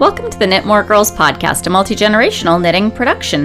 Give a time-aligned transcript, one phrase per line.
[0.00, 3.44] Welcome to the Knitmore Girls podcast, a multi generational knitting production.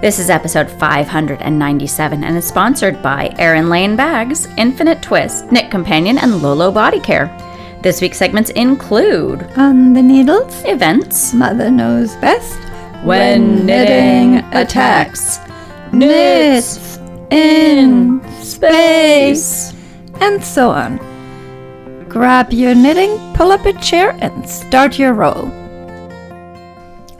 [0.00, 6.18] This is episode 597 and is sponsored by Erin Lane Bags, Infinite Twist, Knit Companion,
[6.18, 7.26] and Lolo Body Care.
[7.82, 12.58] This week's segments include On the needles, events, Mother knows best.
[13.04, 15.38] when knitting attacks,
[15.92, 16.98] knits
[17.30, 19.72] in space,
[20.20, 20.98] and so on.
[22.08, 25.50] Grab your knitting, pull up a chair, and start your roll.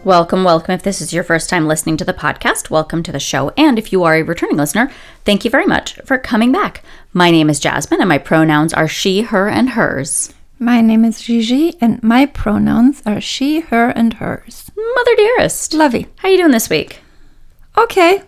[0.04, 0.74] Welcome, welcome.
[0.74, 3.50] If this is your first time listening to the podcast, welcome to the show.
[3.56, 4.90] And if you are a returning listener,
[5.24, 6.82] thank you very much for coming back.
[7.12, 10.32] My name is Jasmine, and my pronouns are she, her, and hers.
[10.58, 14.70] My name is Gigi, and my pronouns are she, her, and hers.
[14.94, 16.06] Mother dearest, Lovey.
[16.16, 17.00] how are you doing this week?
[17.76, 18.22] Okay.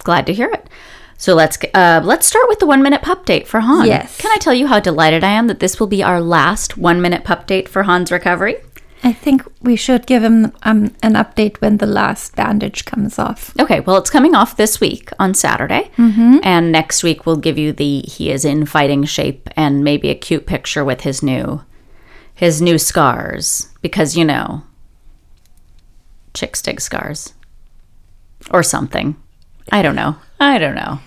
[0.00, 0.68] Glad to hear it.
[1.16, 3.86] So let's uh, let's start with the one minute pup date for Han.
[3.86, 4.18] Yes.
[4.20, 7.00] Can I tell you how delighted I am that this will be our last one
[7.00, 8.56] minute pup date for Han's recovery?
[9.04, 13.54] I think we should give him um, an update when the last bandage comes off.
[13.60, 15.90] Okay, well, it's coming off this week on Saturday.
[15.98, 16.38] Mm-hmm.
[16.42, 20.14] And next week we'll give you the he is in fighting shape and maybe a
[20.14, 21.62] cute picture with his new
[22.34, 23.68] his new scars.
[23.82, 24.62] Because you know
[26.32, 27.34] chick stick scars.
[28.50, 29.16] Or something.
[29.70, 30.16] I don't know.
[30.40, 31.00] I don't know.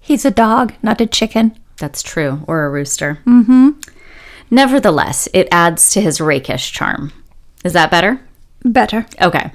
[0.00, 1.58] He's a dog, not a chicken.
[1.78, 2.44] That's true.
[2.46, 3.20] Or a rooster.
[3.26, 3.70] Mm-hmm.
[4.50, 7.12] Nevertheless, it adds to his rakish charm.
[7.64, 8.20] Is that better?
[8.64, 9.06] Better.
[9.20, 9.52] Okay.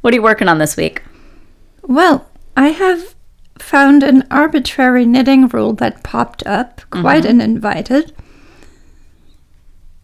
[0.00, 1.02] What are you working on this week?
[1.82, 3.14] Well, I have
[3.58, 8.14] found an arbitrary knitting rule that popped up, quite uninvited.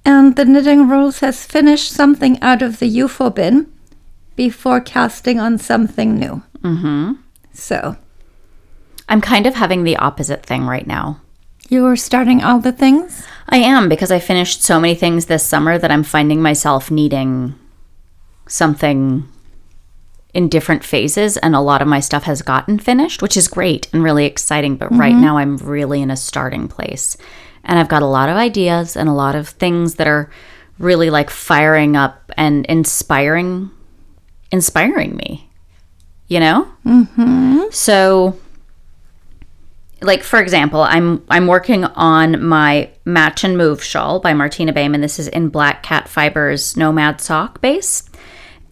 [0.05, 3.73] And the knitting rule says finish something out of the UFO bin
[4.37, 6.43] before casting on something new.
[6.63, 7.13] Mm-hmm.
[7.53, 7.97] So,
[9.09, 11.21] I'm kind of having the opposite thing right now.
[11.71, 13.27] You were starting all the things?
[13.49, 17.55] I am because I finished so many things this summer that I'm finding myself needing
[18.47, 19.29] something
[20.33, 23.89] in different phases and a lot of my stuff has gotten finished, which is great
[23.93, 27.17] and really exciting, but right now I'm really in a starting place.
[27.63, 30.29] And I've got a lot of ideas and a lot of things that are
[30.79, 33.71] really like firing up and inspiring
[34.51, 35.49] inspiring me.
[36.29, 36.69] You know?
[36.85, 37.73] Mhm.
[37.73, 38.37] So
[40.01, 45.01] like for example, I'm I'm working on my Match and Move shawl by Martina Bayman.
[45.01, 48.09] This is in Black Cat Fibers Nomad sock base.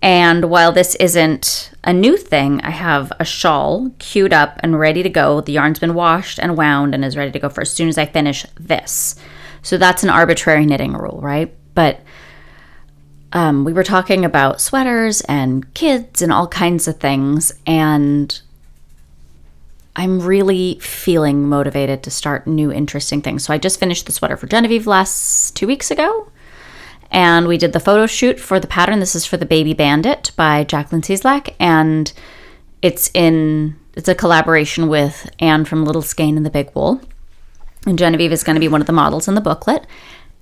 [0.03, 5.03] And while this isn't a new thing, I have a shawl queued up and ready
[5.05, 5.41] to go.
[5.41, 7.97] The yarn's been washed and wound and is ready to go for as soon as
[7.97, 9.15] I finish this.
[9.62, 11.55] So that's an arbitrary knitting rule, right?
[11.77, 12.00] But
[13.32, 17.53] um, we were talking about sweaters and kids and all kinds of things.
[17.65, 18.41] And
[19.94, 23.44] I'm really feeling motivated to start new interesting things.
[23.44, 26.30] So I just finished the sweater for Genevieve last two weeks ago.
[27.10, 29.00] And we did the photo shoot for the pattern.
[29.00, 31.54] This is for the Baby Bandit by Jacqueline Cieslak.
[31.60, 32.10] And
[32.81, 37.00] it's in it's a collaboration with Anne from Little Skein in the Big Wool.
[37.86, 39.86] And Genevieve is going to be one of the models in the booklet.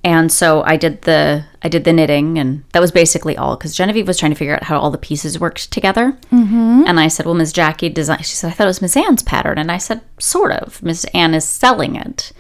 [0.03, 3.75] And so I did the I did the knitting, and that was basically all because
[3.75, 6.17] Genevieve was trying to figure out how all the pieces worked together.
[6.33, 6.85] Mm-hmm.
[6.87, 9.23] And I said, "Well, Miss Jackie designed." She said, "I thought it was Miss Anne's
[9.23, 10.83] pattern," and I said, "Sort of.
[10.83, 12.33] Miss Anne is selling it,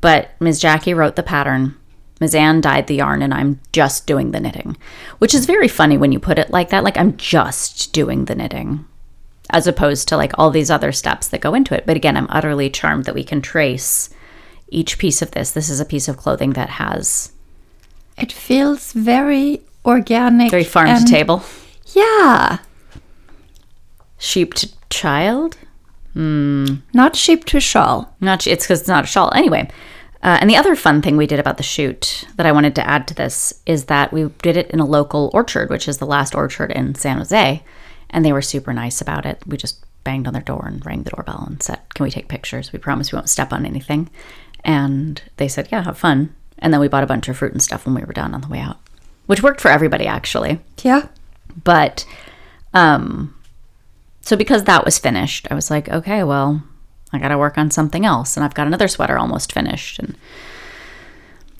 [0.00, 1.76] but Miss Jackie wrote the pattern.
[2.20, 4.76] Miss Anne dyed the yarn, and I'm just doing the knitting,
[5.18, 6.82] which is very funny when you put it like that.
[6.82, 8.86] Like I'm just doing the knitting."
[9.50, 11.84] As opposed to like all these other steps that go into it.
[11.86, 14.08] But again, I'm utterly charmed that we can trace
[14.74, 15.50] each piece of this.
[15.52, 17.32] This is a piece of clothing that has
[18.18, 20.50] It feels very organic.
[20.50, 21.42] very farm and- to table.
[21.94, 22.58] Yeah.
[24.18, 25.56] Sheep to child?
[26.14, 28.14] Not sheep to shawl.
[28.20, 29.32] Not it's because it's not a shawl.
[29.34, 29.68] Anyway,
[30.22, 32.86] uh, and the other fun thing we did about the shoot that I wanted to
[32.88, 36.06] add to this is that we did it in a local orchard, which is the
[36.06, 37.62] last orchard in San Jose,
[38.10, 39.42] and they were super nice about it.
[39.46, 42.28] We just banged on their door and rang the doorbell and said, "Can we take
[42.28, 42.72] pictures?
[42.72, 44.08] We promise we won't step on anything."
[44.64, 47.62] And they said, "Yeah, have fun." And then we bought a bunch of fruit and
[47.62, 48.78] stuff when we were done on the way out,
[49.26, 50.60] which worked for everybody actually.
[50.82, 51.08] Yeah.
[51.62, 52.06] But
[52.72, 53.34] um
[54.22, 56.62] so because that was finished, I was like, okay, well,
[57.12, 60.16] I got to work on something else and I've got another sweater almost finished and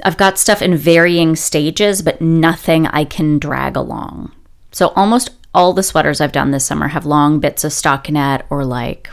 [0.03, 4.33] I've got stuff in varying stages but nothing I can drag along.
[4.73, 8.65] So almost all the sweaters I've done this summer have long bits of stockinette or
[8.65, 9.11] like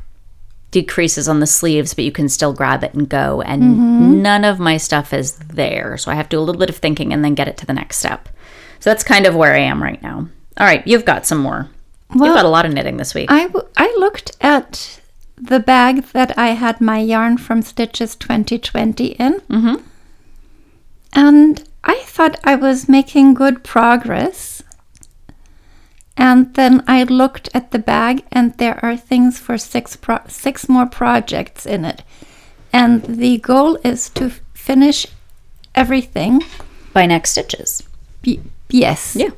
[0.71, 3.41] decreases on the sleeves, but you can still grab it and go.
[3.41, 5.97] And none of my stuff is there.
[5.97, 7.65] So I have to do a little bit of thinking and then get it to
[7.65, 8.29] the next step.
[8.79, 10.27] So that's kind of where I am right now.
[10.57, 11.69] All right, you've got some more.
[12.11, 13.31] you've got a lot of knitting this week.
[13.31, 14.99] I, w- I looked at
[15.37, 19.33] the bag that I had my yarn from Stitches 2020 in.
[19.41, 19.75] Mm-hmm.
[21.13, 24.60] And I thought I was making good progress.
[26.21, 30.69] And then I looked at the bag, and there are things for six pro- six
[30.69, 32.03] more projects in it.
[32.71, 35.07] And the goal is to f- finish
[35.73, 36.43] everything.
[36.93, 37.81] By next stitches.
[38.21, 38.39] B-
[38.69, 39.15] yes.
[39.15, 39.31] Yeah.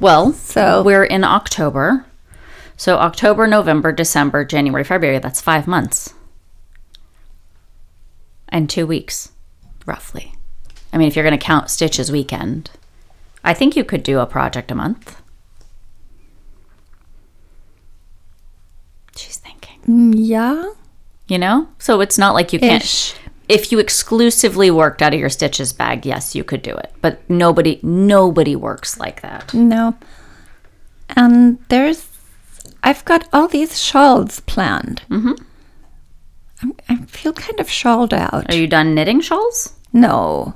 [0.00, 2.06] Well, So- we're in October.
[2.78, 6.14] So October, November, December, January, February, that's five months.
[8.48, 9.32] And two weeks,
[9.84, 10.32] roughly.
[10.94, 12.70] I mean, if you're going to count stitches weekend,
[13.44, 15.20] I think you could do a project a month.
[19.16, 19.60] She's thinking.
[19.60, 20.70] Mm, Yeah.
[21.28, 21.68] You know?
[21.78, 22.82] So it's not like you can't.
[22.82, 23.14] Ish.
[23.48, 26.92] If you exclusively worked out of your stitches bag, yes, you could do it.
[27.00, 29.52] But nobody, nobody works like that.
[29.52, 29.96] No.
[31.16, 32.06] And there's,
[32.84, 35.02] I've got all these shawls planned.
[35.10, 35.32] Mm-hmm.
[36.88, 38.52] I feel kind of shawled out.
[38.52, 39.74] Are you done knitting shawls?
[39.92, 40.54] no.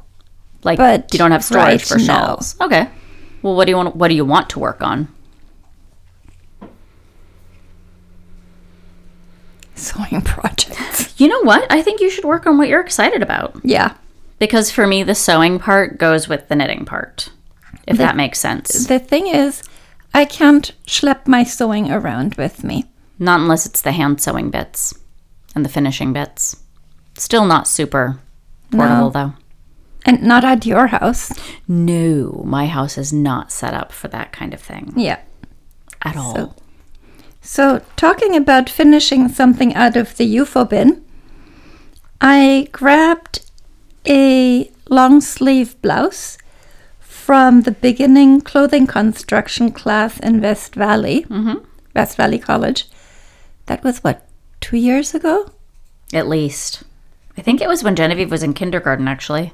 [0.62, 2.56] Like But you don't have storage right for now- shawls.
[2.58, 2.88] Okay.
[3.42, 3.96] Well, what do you want?
[3.96, 5.08] What do you want to work on?
[9.74, 11.18] Sewing projects.
[11.20, 11.70] You know what?
[11.70, 13.94] I think you should work on what you're excited about Yeah.
[14.38, 17.30] because for me, the sewing part goes with the knitting part.
[17.86, 18.86] If that makes sense.
[18.86, 19.62] The thing is,
[20.14, 22.86] I can't schlep my sewing around with me.
[23.18, 24.94] Not unless it's the hand sewing bits
[25.54, 26.62] and the finishing bits.
[27.18, 28.18] Still not super
[28.70, 29.34] portable though.
[30.06, 31.32] And not at your house.
[31.68, 35.18] No, my house is not set up for that kind of thing Yeah.
[36.02, 36.34] at all.
[36.34, 36.54] So,
[37.96, 41.04] talking about finishing something out of the UFO bin,
[42.20, 43.50] I grabbed
[44.06, 46.38] a long sleeve blouse
[47.00, 51.64] from the beginning clothing construction class in West Valley, mm-hmm.
[51.94, 52.88] West Valley College.
[53.66, 54.26] That was what,
[54.60, 55.50] two years ago?
[56.12, 56.82] At least.
[57.36, 59.52] I think it was when Genevieve was in kindergarten, actually.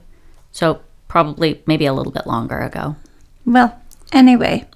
[0.52, 2.96] So probably maybe a little bit longer ago.
[3.44, 3.80] Well,
[4.12, 4.68] anyway,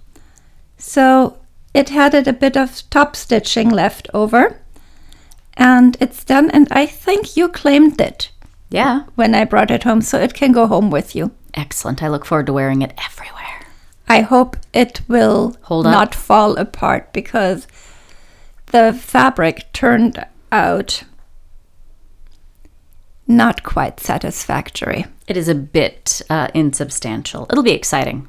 [0.78, 1.38] so
[1.74, 4.60] it had a bit of top stitching left over,
[5.56, 6.50] and it's done.
[6.50, 8.30] And I think you claimed it
[8.70, 9.02] Yeah.
[9.16, 11.32] when I brought it home, so it can go home with you.
[11.52, 12.02] Excellent.
[12.02, 13.40] I look forward to wearing it everywhere.
[14.08, 15.92] I hope it will Hold up.
[15.92, 17.66] not fall apart because
[18.66, 21.04] the fabric turned out
[23.26, 25.06] not quite satisfactory.
[25.26, 27.46] It is a bit uh, insubstantial.
[27.50, 28.28] It'll be exciting.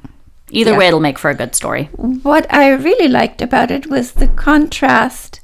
[0.51, 0.77] Either Yeah.
[0.77, 1.89] way, it'll make for a good story.
[1.95, 5.41] What I really liked about it was the contrast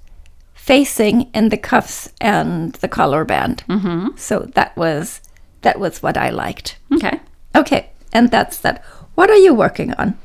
[0.53, 3.63] facing in the cuffs and the collar band.
[3.67, 4.09] Mm-hmm.
[4.15, 5.21] So that was
[5.63, 6.77] that was what I liked.
[6.93, 7.19] Okay.
[7.55, 8.83] Okay, and that's that.
[9.15, 10.17] What are you working on?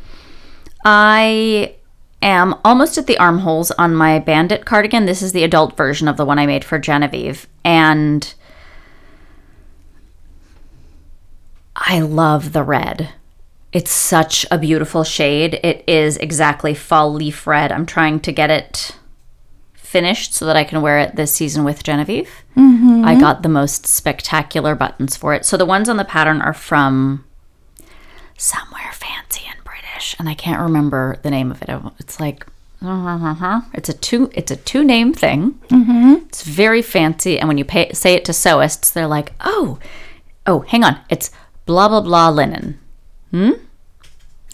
[0.84, 1.74] I
[2.22, 5.06] am almost at the armholes on my bandit cardigan.
[5.06, 7.46] This is the adult version of the one I made for Genevieve.
[7.64, 8.32] And
[11.74, 13.10] I love the red.
[13.76, 15.60] It's such a beautiful shade.
[15.62, 17.70] It is exactly fall leaf red.
[17.70, 18.92] I'm trying to get it
[19.74, 22.30] finished so that I can wear it this season with Genevieve.
[22.56, 23.20] I mm-hmm.
[23.20, 25.44] got the most spectacular buttons for it.
[25.44, 27.26] So the ones on the pattern are from
[28.38, 31.68] somewhere fancy and British, and I can't remember the name of it.
[31.98, 32.46] It's like
[32.80, 35.52] it's a two it's a two name thing.
[35.68, 36.24] Mm-hmm.
[36.28, 39.78] It's very fancy, and when you pay, say it to sewists, they're like, oh,
[40.46, 41.30] oh, hang on, it's
[41.66, 42.80] blah blah blah linen.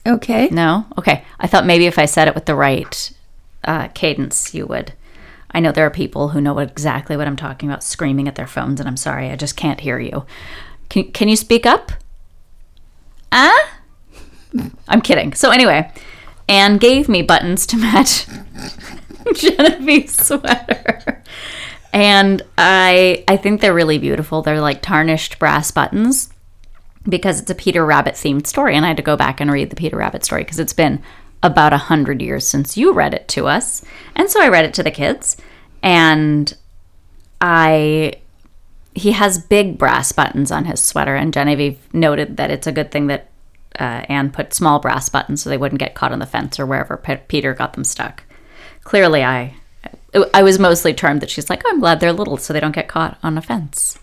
[0.07, 0.49] Okay.
[0.51, 1.25] No, okay.
[1.39, 3.13] I thought maybe if I said it with the right
[3.65, 4.93] uh, cadence, you would.
[5.53, 8.47] I know there are people who know exactly what I'm talking about, screaming at their
[8.47, 10.25] phones, and I'm sorry, I just can't hear you.
[10.89, 11.93] Can Can you speak up?
[13.31, 13.79] Ah.
[14.89, 15.33] I'm kidding.
[15.35, 15.91] So anyway,
[16.49, 18.27] Anne gave me buttons to match
[19.35, 21.23] Genevieve's sweater.
[21.93, 24.43] And I I think they're really beautiful.
[24.43, 26.32] They're like tarnished brass buttons
[27.09, 29.71] because it's a Peter Rabbit themed story and I had to go back and read
[29.71, 31.03] the Peter Rabbit story because it's been
[31.43, 33.85] about a hundred years since you read it to us.
[34.15, 35.37] And so I read it to the kids
[35.83, 36.55] and
[37.41, 38.15] I
[38.95, 42.91] he has big brass buttons on his sweater and Genevieve noted that it's a good
[42.91, 43.31] thing that
[43.81, 46.67] uh, Anne put small brass buttons so they wouldn't get caught on the fence or
[46.67, 48.23] wherever Pe- Peter got them stuck.
[48.85, 49.55] Clearly, I
[50.35, 52.75] I was mostly charmed that she's like, oh, I'm glad they're little so they don't
[52.75, 53.99] get caught on a fence.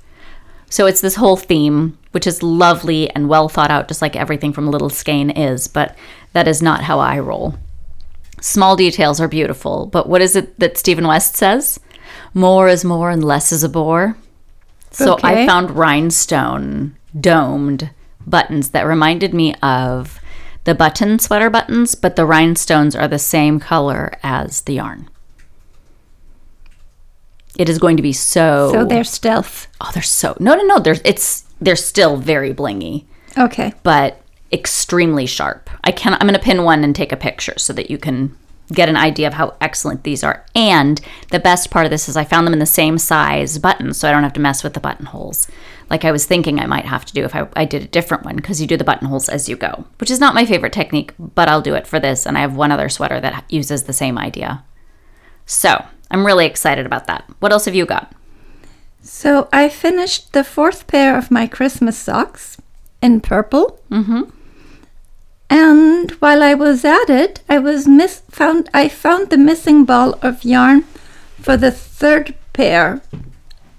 [0.70, 4.54] So it's this whole theme, which is lovely and well thought out, just like everything
[4.54, 5.96] from Little Skein is, but
[6.34, 7.56] that is not how I roll.
[8.42, 11.80] Small details are beautiful, but what is it that Stephen West says?
[12.34, 14.16] More is more and less is a bore.
[14.92, 17.92] So I found rhinestone domed
[18.26, 20.20] buttons that reminded me of
[20.64, 25.10] the button sweater buttons, but the rhinestones are the same color as the yarn.
[27.60, 28.72] It is going to be so.
[28.72, 29.68] So they're stealth.
[29.82, 30.80] Oh, they're so no, no, no.
[30.80, 33.04] There's it's they're still very blingy,
[33.38, 33.74] Okay.
[33.84, 35.70] but extremely sharp.
[35.84, 38.36] I can I'm going to pin one and take a picture so that you can
[38.72, 40.46] get an idea of how excellent these are.
[40.56, 41.02] And
[41.32, 44.08] the best part of this is I found them in the same size buttons, so
[44.08, 45.48] I don't have to mess with the buttonholes.
[45.90, 48.24] Like I was thinking I might have to do if I, I did a different
[48.24, 51.14] one, because you do the buttonholes as you go, which is not my favorite technique,
[51.18, 52.26] but I'll do it for this.
[52.28, 54.64] And I have one other sweater that uses the same idea.
[55.48, 57.26] So I'm really excited about that.
[57.40, 58.14] What else have you got?
[59.02, 62.58] So I finished the fourth pair of my Christmas socks
[63.02, 63.80] in purple.
[63.90, 64.24] Mm-hmm.
[65.50, 70.20] And while I was at it, I was miss found I found the missing ball
[70.22, 70.84] of yarn
[71.42, 73.02] for the third pair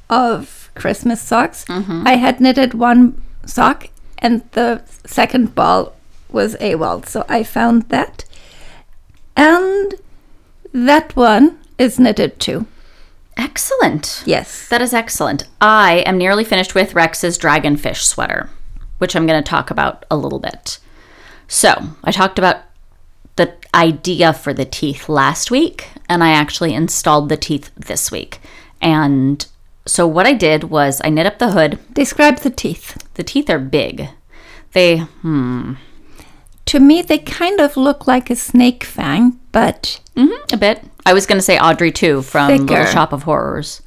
[0.09, 1.65] of Christmas socks.
[2.07, 5.95] I had knitted one sock and the second ball
[6.29, 7.07] was AWOL.
[7.07, 8.25] So I found that.
[9.37, 9.95] And
[10.73, 12.67] that one is knitted too.
[13.37, 14.23] Excellent.
[14.27, 14.69] Yes.
[14.69, 15.45] That is excellent.
[15.61, 18.51] I am nearly finished with Rex's dragonfish sweater,
[18.99, 20.79] which I'm going to talk about a little bit.
[21.49, 22.59] So, I talked about
[23.37, 28.41] the idea for the teeth last week, and I actually installed the teeth this week.
[28.83, 29.45] And
[29.87, 31.79] so, what I did was I knit up the hood.
[31.95, 33.03] Describe the teeth.
[33.15, 34.09] The teeth are big.
[34.73, 35.75] They, hmm,
[36.67, 40.83] To me, they kind of look like a snake fang, but mhm, a bit.
[41.07, 43.83] I was going to say Audrey II from Little Shop of Horrors.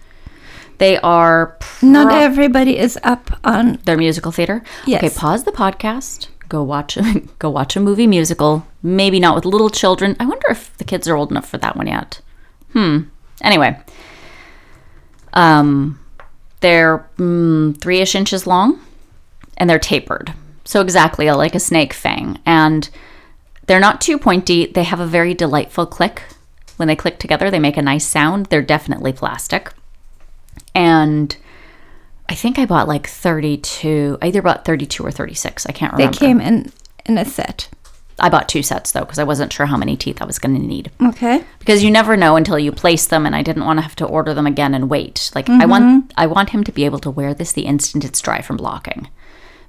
[0.79, 3.79] They are not everybody is up on.
[3.85, 4.63] their musical theater.
[4.85, 5.03] Yes.
[5.03, 6.27] Okay, pause the podcast.
[6.49, 6.97] Go watch
[7.39, 8.65] go watch a movie musical.
[8.81, 10.15] Maybe not with little children.
[10.19, 12.21] I wonder if the kids are old enough for that one yet.
[12.73, 13.03] Hmm.
[13.41, 13.79] Anyway,
[15.33, 15.99] um,
[16.61, 18.79] they're mm, three-ish inches long,
[19.57, 20.33] and they're tapered.
[20.65, 22.89] So exactly like a snake fang, and
[23.67, 24.65] they're not too pointy.
[24.65, 26.23] They have a very delightful click.
[26.77, 28.47] When they click together, they make a nice sound.
[28.47, 29.71] They're definitely plastic,
[30.73, 31.35] and
[32.29, 34.17] I think I bought like 32.
[34.21, 35.65] I either bought 32 or 36.
[35.67, 36.13] I can't remember.
[36.13, 36.71] They came in
[37.05, 37.69] in a set.
[38.19, 40.55] I bought two sets though because I wasn't sure how many teeth I was going
[40.55, 40.91] to need.
[41.01, 41.43] Okay.
[41.59, 44.05] Because you never know until you place them and I didn't want to have to
[44.05, 45.31] order them again and wait.
[45.33, 46.11] Like I want mm-hmm.
[46.15, 49.09] I want him to be able to wear this the instant it's dry from blocking.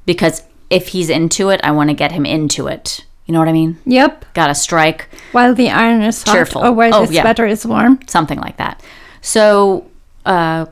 [0.07, 3.05] Because if he's into it, I want to get him into it.
[3.27, 3.79] You know what I mean?
[3.87, 4.27] Yep.
[4.35, 6.63] Got to strike While the iron is hot Cheerful.
[6.65, 7.23] or while Oh, the yeah.
[7.23, 7.99] sweater is warm.
[8.07, 8.83] something like that.
[9.23, 9.87] So,
[10.27, 10.67] uh,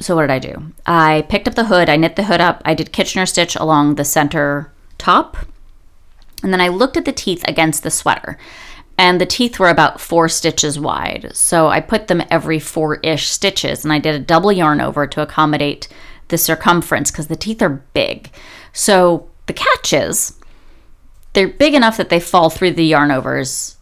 [0.00, 0.72] so what did I do?
[0.84, 1.88] I picked up the hood.
[1.88, 2.60] I knit the hood up.
[2.64, 5.36] I did Kitchener stitch along the center top,
[6.42, 8.36] and then I looked at the teeth against the sweater,
[8.98, 11.30] and the teeth were about four stitches wide.
[11.34, 15.22] So I put them every four-ish stitches, and I did a double yarn over to
[15.22, 15.86] accommodate
[16.28, 18.30] the circumference because the teeth are big.
[18.72, 20.36] So the catch is
[21.32, 23.76] they're big enough that they fall through the yarn overs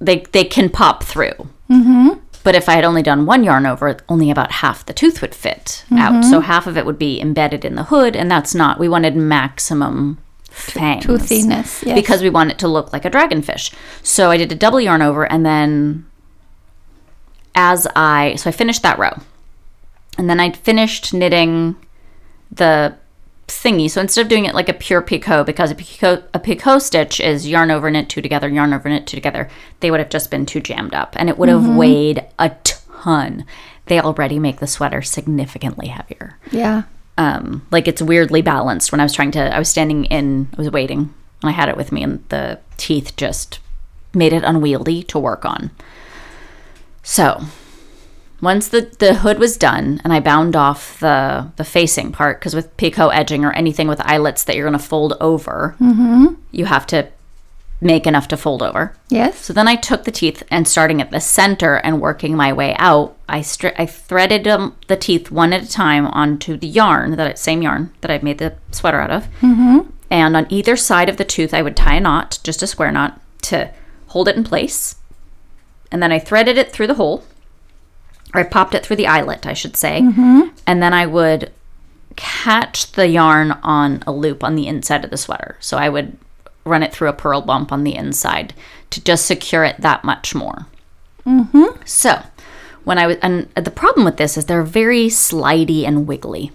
[0.00, 1.48] they they can pop through.
[1.70, 2.10] Mm-hmm.
[2.44, 5.34] But if I had only done one yarn over, only about half the tooth would
[5.34, 6.24] fit out.
[6.24, 8.78] So half of it would be embedded in the hood, and that's not.
[8.78, 10.18] We wanted maximum
[10.48, 11.82] fangs Toothiness.
[11.84, 11.94] Yes.
[11.94, 13.74] because we want it to look like a dragonfish.
[14.02, 16.06] So I did a double yarn over, and then
[17.54, 19.18] as I so I finished that row,
[20.16, 21.76] and then I finished knitting
[22.50, 22.96] the
[23.48, 23.90] thingy.
[23.90, 27.20] So instead of doing it like a pure picot, because a picot, a picot stitch
[27.20, 29.48] is yarn over knit two together, yarn over knit two together,
[29.80, 33.44] they would have just been too jammed up, and it would have weighed a ton.
[33.86, 36.82] They already make the sweater significantly heavier yeah.
[37.16, 38.92] um, like it's weirdly balanced.
[38.92, 41.68] When I was trying to, I was standing in, I was waiting, and I had
[41.68, 43.60] it with me, and the teeth just
[44.14, 45.70] made it unwieldy to work on.
[47.02, 47.44] So,
[48.40, 52.54] once the the hood was done, and I bound off the the facing part, because
[52.54, 55.74] with picot edging or anything with eyelets that you're going to fold over,
[56.50, 57.08] you have to
[57.80, 58.94] make enough to fold over.
[59.08, 59.38] Yes.
[59.38, 62.74] So then I took the teeth and starting at the center and working my way
[62.78, 67.16] out, I str- I threaded um, the teeth one at a time onto the yarn
[67.16, 69.24] that same yarn that I made the sweater out of.
[69.40, 69.90] Mm-hmm.
[70.10, 72.90] And on either side of the tooth, I would tie a knot, just a square
[72.90, 73.70] knot, to
[74.08, 74.96] hold it in place.
[75.92, 77.24] And then I threaded it through the hole,
[78.34, 80.00] or I popped it through the eyelet, I should say.
[80.66, 81.52] And then I would
[82.16, 85.56] catch the yarn on a loop on the inside of the sweater.
[85.60, 86.16] So I would
[86.64, 88.52] run it through a purl bump on the inside
[88.90, 90.66] to just secure it that much more.
[91.26, 91.82] Mm-hmm.
[91.84, 92.22] So
[92.84, 96.50] when I was, and the problem with this is they're very slidey and wiggly.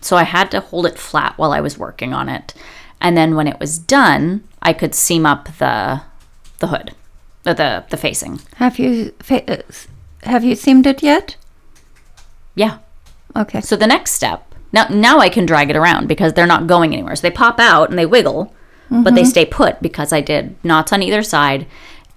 [0.00, 2.54] So I had to hold it flat while I was working on it.
[3.00, 6.02] And then when it was done, I could seam up the
[6.58, 6.94] the hood,
[7.42, 8.40] the the facing.
[8.56, 9.62] Have you fa- uh,
[10.26, 11.36] have you seamed it yet?
[12.54, 12.78] Yeah,
[13.36, 13.60] Okay.
[13.60, 16.92] So the next step now now I can drag it around because they're not going
[16.92, 17.16] anywhere.
[17.16, 18.54] So they pop out and they wiggle,
[18.90, 19.30] but they mm-hmm.
[19.30, 21.66] stay put because I did knots on either side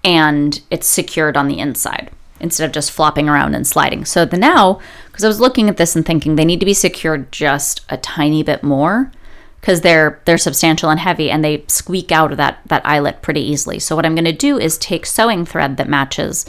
[0.04, 2.10] and it's secured on the inside
[2.40, 4.04] instead of just flopping around and sliding.
[4.04, 6.74] So the now because I was looking at this and thinking they need to be
[6.74, 9.10] secured just a tiny bit more
[9.60, 13.40] because they're they're substantial and heavy and they squeak out of that that eyelet pretty
[13.40, 13.80] easily.
[13.80, 16.46] So what I'm going to do is take sewing thread that matches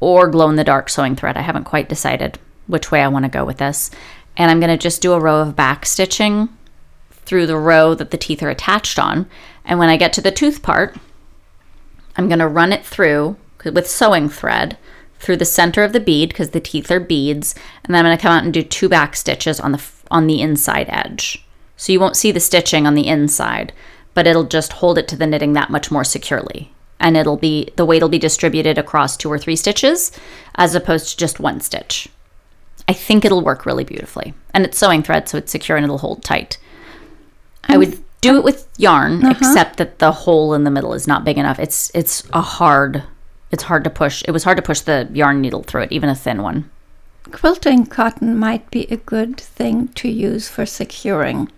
[0.00, 1.36] or glow in the dark sewing thread.
[1.36, 3.90] I haven't quite decided which way I want to go with this.
[4.36, 6.48] And I'm going to just do a row of back stitching
[7.10, 9.26] through the row that the teeth are attached on.
[9.64, 10.96] And when I get to the tooth part,
[12.16, 14.78] I'm going to run it through with sewing thread
[15.18, 18.16] through the center of the bead because the teeth are beads, and then I'm going
[18.16, 21.44] to come out and do two back stitches on the on the inside edge.
[21.76, 23.72] So you won't see the stitching on the inside,
[24.14, 26.72] but it'll just hold it to the knitting that much more securely.
[27.00, 30.10] And it'll be the weight will be distributed across two or three stitches
[30.56, 32.08] as opposed to just one stitch.
[32.88, 34.34] I think it'll work really beautifully.
[34.54, 36.58] And it's sewing thread, so it's secure and it'll hold tight.
[37.64, 39.34] I would do it with yarn, uh-huh.
[39.36, 41.58] except that the hole in the middle is not big enough.
[41.58, 43.04] It's it's a hard
[43.50, 44.22] it's hard to push.
[44.26, 46.70] It was hard to push the yarn needle through it, even a thin one.
[47.30, 51.50] Quilting cotton might be a good thing to use for securing.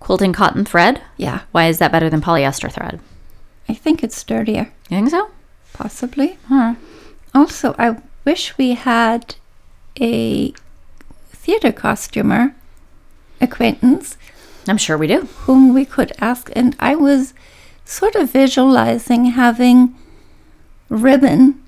[0.00, 1.02] Quilting cotton thread?
[1.16, 3.00] Yeah, Why is that better than polyester thread?
[3.68, 5.30] I think it's sturdier, You think so?
[5.72, 6.38] possibly.
[6.48, 6.74] Huh.
[7.34, 9.36] Also, I wish we had
[10.00, 10.52] a
[11.30, 12.54] theater costumer
[13.40, 14.16] acquaintance
[14.66, 15.22] I'm sure we do.
[15.46, 16.50] whom we could ask.
[16.56, 17.32] And I was
[17.84, 19.94] sort of visualizing having
[20.88, 21.62] ribbon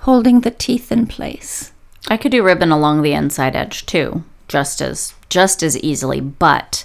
[0.00, 1.72] holding the teeth in place.
[2.08, 6.84] I could do ribbon along the inside edge too, just as just as easily, but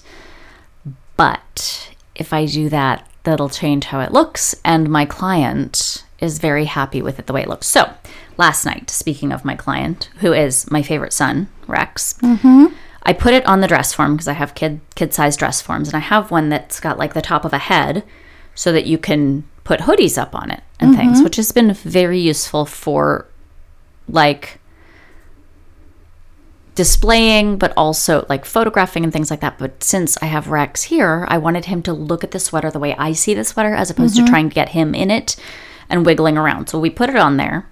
[1.18, 6.66] but if I do that, that'll change how it looks and my client is very
[6.66, 7.68] happy with it the way it looks.
[7.68, 7.92] So,
[8.38, 12.68] last night, speaking of my client, who is my favorite son, Rex, mm-hmm.
[13.04, 15.88] I put it on the dress form because I have kid kid size dress forms
[15.88, 18.04] and I have one that's got like the top of a head
[18.54, 21.00] so that you can put hoodies up on it and mm-hmm.
[21.00, 23.26] things, which has been very useful for
[24.08, 24.60] like
[26.82, 29.60] displaying, but also like photographing and things like that.
[29.60, 32.80] But since I have Rex here, I wanted him to look at the sweater the
[32.80, 34.32] way I see the sweater as opposed to mm-hmm.
[34.32, 35.36] trying to get him in it
[35.90, 36.70] and wiggling around.
[36.70, 37.70] So we put it on there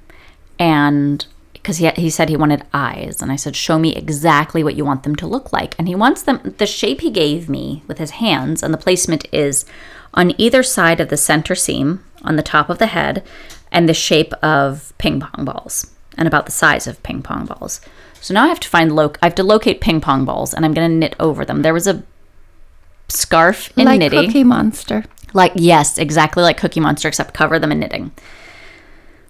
[0.59, 4.75] and because he, he said he wanted eyes and i said show me exactly what
[4.75, 7.83] you want them to look like and he wants them the shape he gave me
[7.85, 9.65] with his hands and the placement is
[10.13, 13.25] on either side of the center seam on the top of the head
[13.73, 17.81] and the shape of ping pong balls and about the size of ping pong balls
[18.21, 20.65] so now i have to find loc i have to locate ping pong balls and
[20.65, 22.03] i'm going to knit over them there was a
[23.11, 25.03] scarf in like knitting Cookie Monster.
[25.33, 28.11] like, yes, exactly like Cookie Monster, except cover them in knitting.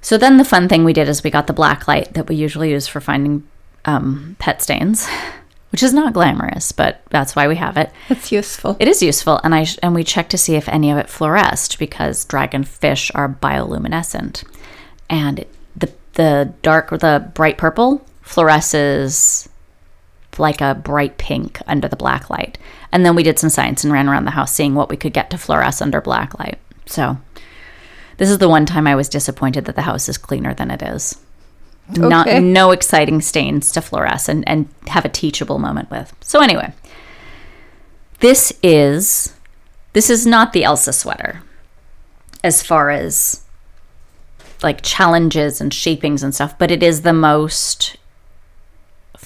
[0.02, 2.36] So then the fun thing we did is we got the black light that we
[2.36, 3.48] usually use for finding
[3.86, 5.08] um, pet stains,
[5.72, 7.92] which is not glamorous, but that's why we have it.
[8.10, 8.78] It's useful.
[8.80, 11.10] It is useful, and I sh- and we checked to see if any of it
[11.10, 14.44] fluoresced because dragonfish are bioluminescent,
[15.10, 19.48] and it, the the dark or the bright purple fluoresces
[20.38, 22.58] like a bright pink under the black light.
[22.92, 25.14] And then we did some science and ran around the house seeing what we could
[25.14, 26.60] get to fluoresce under black light.
[26.86, 27.18] So
[28.18, 30.82] this is the one time I was disappointed that the house is cleaner than it
[30.82, 31.20] is.
[31.92, 32.08] Okay.
[32.08, 36.14] Not no exciting stains to fluoresce and, and have a teachable moment with.
[36.22, 36.72] So anyway,
[38.20, 39.34] this is
[39.94, 41.42] this is not the Elsa sweater
[42.44, 43.44] as far as
[44.62, 47.98] like challenges and shapings and stuff, but it is the most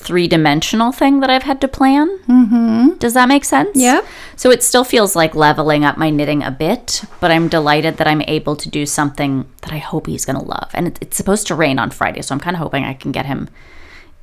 [0.04, 2.20] three dimensional thing that I've had to plan.
[2.28, 2.98] Mm-hmm.
[2.98, 3.76] Does that make sense?
[3.76, 4.02] Yeah.
[4.36, 8.08] So it still feels like leveling up my knitting a bit, but I'm delighted that
[8.08, 10.70] I'm able to do something that I hope he's going to love.
[10.74, 13.12] And it, it's supposed to rain on Friday, so I'm kind of hoping I can
[13.12, 13.50] get him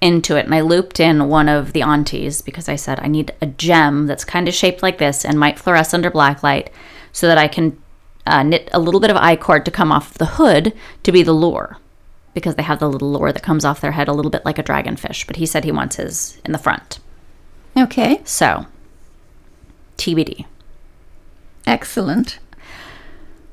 [0.00, 0.44] into it.
[0.44, 4.06] And I looped in one of the aunties because I said I need a gem
[4.06, 6.70] that's kind of shaped like this and might fluoresce under black light
[7.12, 7.80] so that I can
[8.26, 11.22] uh, knit a little bit of I cord to come off the hood to be
[11.22, 11.78] the lure
[12.34, 14.58] because they have the little lure that comes off their head a little bit like
[14.58, 15.26] a dragonfish.
[15.26, 17.00] But he said he wants his in the front.
[17.76, 18.66] Okay, So,
[19.96, 20.44] TBD.
[21.66, 22.38] excellent.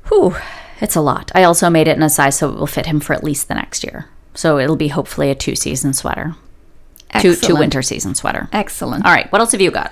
[0.08, 0.36] Whew,
[0.82, 1.32] it's a lot.
[1.36, 3.48] I also made it in a size so it will fit him for at least
[3.48, 4.08] the next year.
[4.34, 6.36] So it'll be hopefully a two season sweater,
[7.20, 8.48] two two winter season sweater.
[8.54, 9.06] Excellent.
[9.06, 9.92] All right, what else have you got?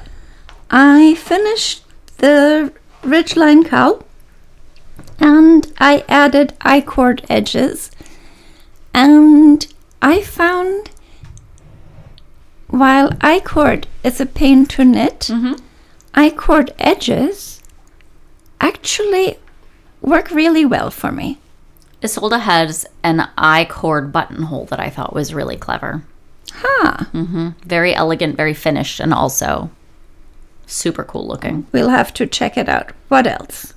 [0.69, 1.83] I finished
[2.17, 2.71] the
[3.03, 4.03] ridgeline cowl
[5.19, 7.91] and I added I-cord edges
[8.95, 9.67] and
[10.01, 10.89] I found
[12.67, 15.29] while I-cord is a pain to knit,
[16.15, 17.61] I-cord edges
[18.61, 19.37] actually
[20.01, 21.37] work really well for me.
[22.01, 26.03] Isolda has an I cord buttonhole that I thought was really clever.
[26.53, 27.05] Huh.
[27.65, 29.69] Very elegant, very finished, and also
[30.65, 31.67] super cool looking.
[31.71, 32.91] We'll have to check it out.
[33.09, 33.73] What else?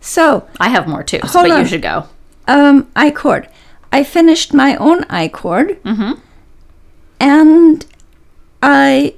[0.00, 2.06] So, I have more too, so- but you should go.
[2.48, 3.48] um, I cord.
[3.92, 5.78] I finished my own I cord,
[7.20, 7.86] and
[8.62, 9.14] I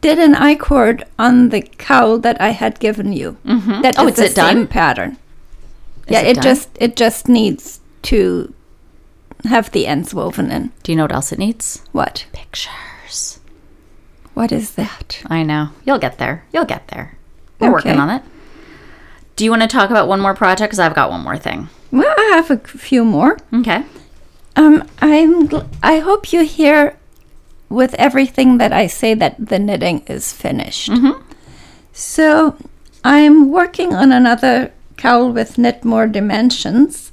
[0.00, 3.36] did an I cord on the cowl that I had given you.
[3.44, 3.82] Mm-hmm.
[3.98, 4.56] Oh, is the it done?
[4.56, 5.12] same pattern.
[6.06, 8.52] Is yeah, it it, just it just needs to
[9.44, 10.72] have the ends woven in.
[10.82, 11.82] Do you know what else it needs?
[11.92, 12.26] What?
[12.32, 13.40] Pictures.
[14.34, 15.22] What is that?
[15.26, 15.68] I know.
[15.84, 16.44] You'll get there.
[16.52, 17.16] You'll get there.
[17.58, 17.72] We're Okay.
[17.90, 18.22] working on it.
[19.36, 20.70] Do you want to talk about one more project?
[20.70, 21.68] Because I've got one more thing.
[21.90, 23.36] Well, I have a few more.
[23.52, 23.84] Okay.
[24.56, 25.48] Um, I'm.
[25.48, 26.96] gl- I hope you hear
[27.68, 30.90] with everything that I say that the knitting is finished.
[31.92, 32.56] So
[33.04, 37.12] I'm working on another cowl with knit more dimensions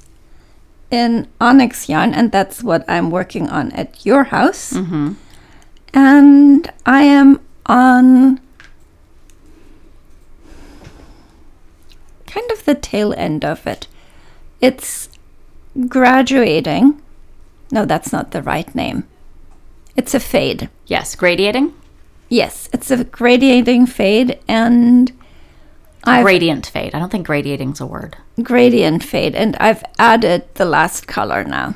[0.90, 4.72] in onyx yarn, and that's what I'm working on at your house.
[5.94, 8.40] And I am on
[12.26, 13.86] kind of the tail end of it.
[14.60, 15.08] It's
[15.88, 17.00] graduating.
[17.70, 19.04] No, that's not the right name.
[19.96, 20.70] It's a fade.
[20.86, 21.14] Yes.
[21.14, 21.74] Gradiating?
[22.28, 25.12] Yes, it's a gradiating fade and
[26.04, 26.94] I've Gradient fade.
[26.94, 28.16] I don't think gradiating's a word.
[28.42, 31.74] gradient fade and I've added the last color now.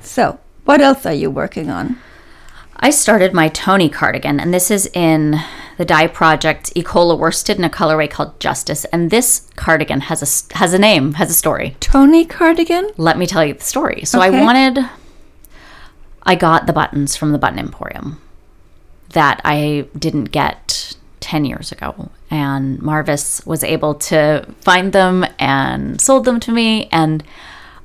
[0.00, 1.98] So, what else are you working on?
[2.76, 5.40] I started my Tony cardigan, and this is in
[5.76, 8.84] the dye project Ecola worsted in a colorway called Justice.
[8.86, 11.76] And this cardigan has a has a name, has a story.
[11.80, 12.90] Tony cardigan?
[12.96, 14.04] Let me tell you the story.
[14.04, 14.78] So I wanted,
[16.22, 18.20] I got the buttons from the Button Emporium
[19.10, 22.10] that I didn't get 10 years ago.
[22.30, 26.88] And Marvis was able to find them and sold them to me.
[26.92, 27.24] And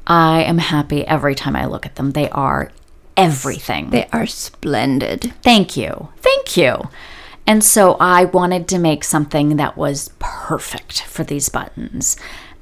[0.07, 2.11] I am happy every time I look at them.
[2.11, 2.71] They are
[3.15, 3.91] everything.
[3.91, 5.33] They are splendid.
[5.43, 6.09] Thank you.
[6.17, 6.89] Thank you.
[7.49, 12.15] And so I wanted to make something that was perfect for these buttons.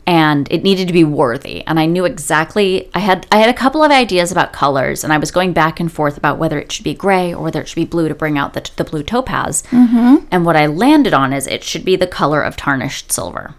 [0.05, 1.61] And it needed to be worthy.
[1.67, 5.11] And I knew exactly I had I had a couple of ideas about colors and
[5.11, 7.67] I was going back and forth about whether it should be gray or whether it
[7.67, 9.61] should be blue to bring out the, the blue topaz.
[9.71, 10.25] Mm-hmm.
[10.31, 13.55] And what I landed on is it should be the color of tarnished silver.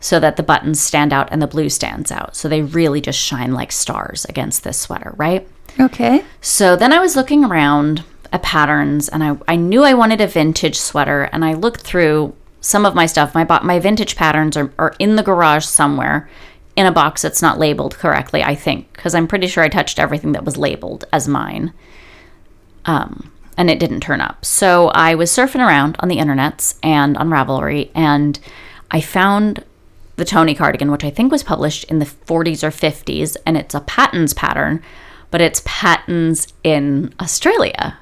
[0.00, 2.36] So that the buttons stand out and the blue stands out.
[2.36, 5.48] So they really just shine like stars against this sweater, right?
[5.78, 6.24] Okay.
[6.42, 10.26] So then I was looking around at patterns and I, I knew I wanted a
[10.26, 13.34] vintage sweater and I looked through some of my stuff.
[13.34, 16.28] My my vintage patterns are, are in the garage somewhere
[16.76, 19.98] in a box that's not labeled correctly, I think, because I'm pretty sure I touched
[19.98, 21.72] everything that was labeled as mine.
[22.84, 24.44] Um, and it didn't turn up.
[24.44, 28.38] So I was surfing around on the internets and on Ravelry and
[28.90, 29.64] I found
[30.16, 33.74] the Tony cardigan, which I think was published in the 40s or 50s, and it's
[33.74, 34.82] a Patons pattern,
[35.30, 37.98] but it's Patons in Australia,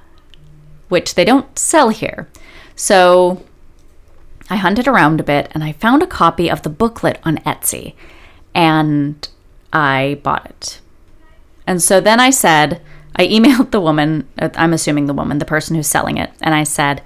[0.89, 2.29] which they don't sell here.
[2.77, 3.45] So
[4.51, 7.95] I hunted around a bit and I found a copy of the booklet on Etsy
[8.55, 9.29] and
[9.73, 10.81] I bought it.
[11.67, 12.81] And so then I said,
[13.17, 16.65] I emailed the woman, I'm assuming the woman, the person who's selling it, and I
[16.65, 17.03] said,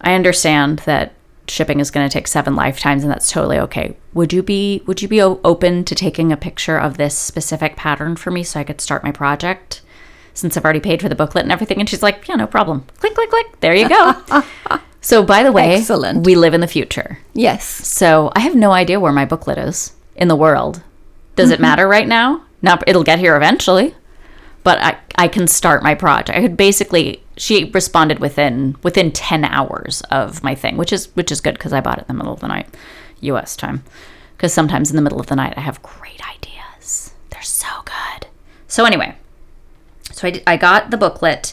[0.00, 1.14] I understand that
[1.48, 3.96] shipping is going to take seven lifetimes and that's totally okay.
[4.14, 8.16] Would you be would you be open to taking a picture of this specific pattern
[8.16, 9.82] for me so I could start my project?
[10.36, 12.84] Since I've already paid for the booklet and everything and she's like, "Yeah, no problem."
[12.98, 13.60] Click click click.
[13.60, 14.14] There you go.
[15.00, 16.24] so by the way, Excellent.
[16.26, 17.18] we live in the future.
[17.32, 17.64] Yes.
[17.64, 20.82] So I have no idea where my booklet is in the world.
[21.36, 21.54] Does Mm-hmm.
[21.54, 22.42] it matter right now?
[22.62, 23.94] Not it'll get here eventually.
[24.62, 26.36] But I, I can start my project.
[26.36, 31.30] I could basically she responded within within 10 hours of my thing, which is which
[31.32, 32.66] is good because I bought it in the middle of the night,
[33.20, 33.84] US time.
[34.36, 37.14] Because sometimes in the middle of the night I have great ideas.
[37.30, 38.26] They're so good.
[38.68, 39.14] So anyway,
[40.16, 41.52] so I, did, I got the booklet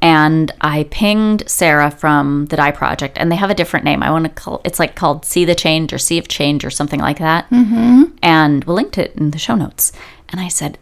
[0.00, 4.02] and I pinged Sarah from the Dye Project, and they have a different name.
[4.02, 6.70] I want to call it's like called See the Change or See of Change or
[6.70, 7.48] something like that.
[7.50, 8.16] Mm-hmm.
[8.22, 9.92] And we'll link to it in the show notes.
[10.28, 10.78] And I said,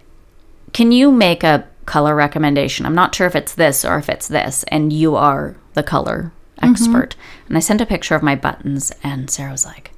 [0.73, 2.85] Can you make a color recommendation?
[2.85, 6.33] I'm not sure if it's this or if it's this, and you are the color
[6.61, 7.15] expert.
[7.47, 9.93] And I sent a picture of my buttons, and Sarah was like,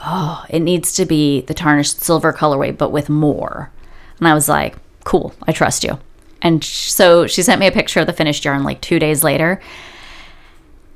[0.00, 3.72] Oh, it needs to be the tarnished silver colorway, but with more.
[4.18, 5.98] And I was like, cool, I trust you.
[6.46, 9.60] And so she sent me a picture of the finished yarn like two days later,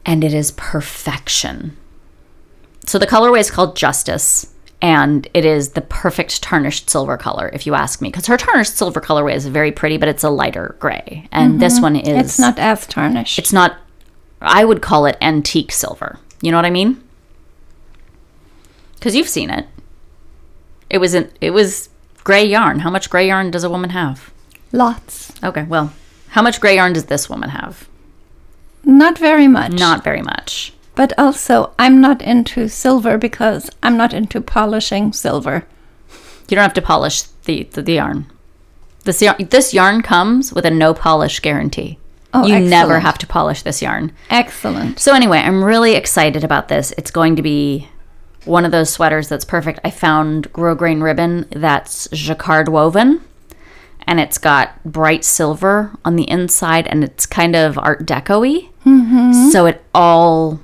[0.07, 1.77] and it is perfection.
[2.87, 7.67] So the colorway is called Justice, and it is the perfect tarnished silver color, if
[7.67, 8.11] you ask me.
[8.11, 11.75] Because her tarnished silver colorway is very pretty, but it's a lighter gray, and this
[11.75, 11.83] mm-hmm.
[11.83, 13.37] one is It's not as tarnished.
[13.37, 13.77] it's not
[14.41, 16.21] i would call it antique silver.
[16.41, 17.03] You know what i mean?
[18.95, 19.67] Because you've seen it.
[20.89, 21.89] It was an, it was
[22.23, 22.79] gray yarn.
[22.79, 24.31] How much gray yarn does a woman have
[24.73, 25.33] Lots.
[25.43, 25.93] okay well
[26.31, 27.89] how much gray yarn does this woman have
[28.85, 29.73] Not very much.
[29.73, 35.65] not very much But also, I'm not into silver because I'm not into polishing silver.
[36.49, 38.27] you don't have to polish the the, the yarn
[39.05, 41.99] this yarn this yarn comes with a no polish guarantee
[42.33, 44.13] Oh, you never have to polish this yarn.
[44.31, 45.01] Excellent.
[45.01, 46.93] So anyway, I'm really excited about this.
[46.97, 47.89] It's going to be
[48.45, 49.81] one of those sweaters that's perfect.
[49.83, 53.21] I found grosgrain ribbon that's jacquard woven
[54.07, 58.69] and it's got bright silver on the inside and it's kind of art deco-y.
[58.85, 59.51] Mm-hmm.
[59.51, 60.61] So it all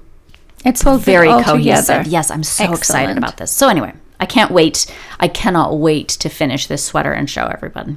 [0.65, 1.87] It's all very all cohesive.
[1.87, 2.09] together.
[2.11, 3.51] Yes, I'm so excited about this.
[3.51, 4.87] So anyway, I can't wait.
[5.21, 7.97] I cannot wait to finish this sweater and show everybody.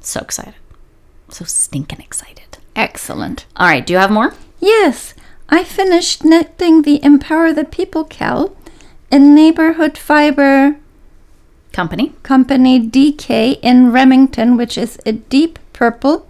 [0.00, 0.54] So excited.
[1.28, 2.58] So stinking excited.
[2.74, 3.46] Excellent.
[3.56, 4.34] All right, do you have more?
[4.58, 5.14] Yes,
[5.48, 8.56] I finished knitting the Empower the People cowl
[9.10, 10.76] in Neighborhood Fiber
[11.72, 12.12] Company.
[12.22, 16.26] Company DK in Remington, which is a deep purple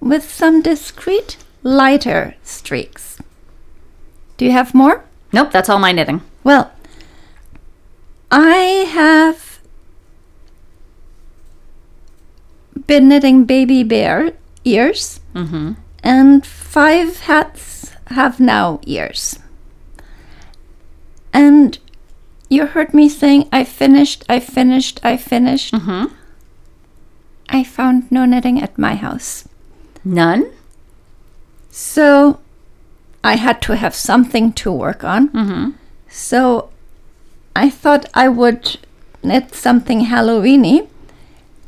[0.00, 3.18] with some discreet lighter streaks.
[4.36, 5.04] Do you have more?
[5.32, 6.22] Nope, that's all my knitting.
[6.42, 6.72] Well,
[8.30, 9.60] I have
[12.86, 14.32] been knitting baby bear
[14.64, 15.72] ears, Mm-hmm.
[16.02, 19.38] and five hats have now ears.
[21.32, 21.78] And
[22.48, 25.74] you heard me saying, I finished, I finished, I finished.
[25.74, 26.14] Mm-hmm.
[27.48, 29.48] I found no knitting at my house.
[30.04, 30.50] None?
[31.70, 32.40] So
[33.24, 35.28] I had to have something to work on.
[35.30, 35.70] Mm-hmm.
[36.08, 36.70] So
[37.56, 38.78] I thought I would
[39.22, 40.88] knit something Halloweeny,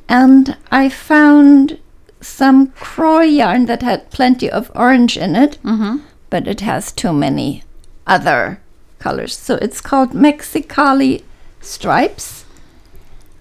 [0.08, 1.78] and I found
[2.20, 5.98] some Kroy yarn that had plenty of orange in it, Mm-hmm.
[6.30, 7.64] but it has too many
[8.06, 8.60] other
[9.00, 9.36] colors.
[9.36, 11.22] So it's called Mexicali
[11.60, 12.44] Stripes,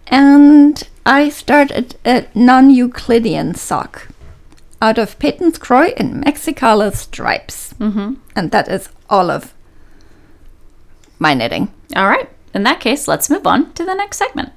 [0.07, 4.07] and I started a non-Euclidean sock
[4.81, 8.15] out of Patons Kroy and Mexicali Stripes, Mm-hmm.
[8.35, 9.53] and that is all of
[11.19, 11.71] my knitting.
[11.95, 12.29] All right.
[12.53, 14.51] In that case, let's move on to the next segment.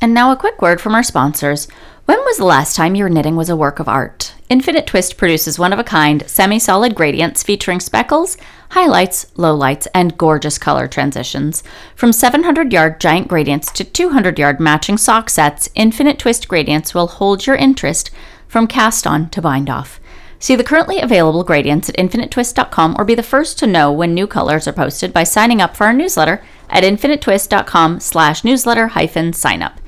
[0.00, 1.68] And now a quick word from our sponsors.
[2.04, 4.34] When was the last time your knitting was a work of art?
[4.48, 8.36] Infinite Twist produces one of a kind, semi solid gradients featuring speckles,
[8.70, 11.62] highlights, lowlights, and gorgeous color transitions.
[11.94, 17.06] From 700 yard giant gradients to 200 yard matching sock sets, Infinite Twist gradients will
[17.06, 18.10] hold your interest
[18.48, 20.00] from cast on to bind off.
[20.40, 24.26] See the currently available gradients at infinitetwist.com or be the first to know when new
[24.26, 29.62] colors are posted by signing up for our newsletter at infinitetwist.com slash newsletter hyphen sign
[29.62, 29.80] up.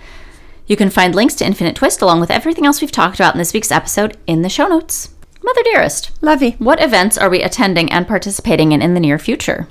[0.67, 3.39] You can find links to Infinite Twist along with everything else we've talked about in
[3.39, 5.11] this week's episode in the show notes.
[5.43, 6.53] Mother Dearest, Lovey.
[6.59, 9.69] what events are we attending and participating in in the near future?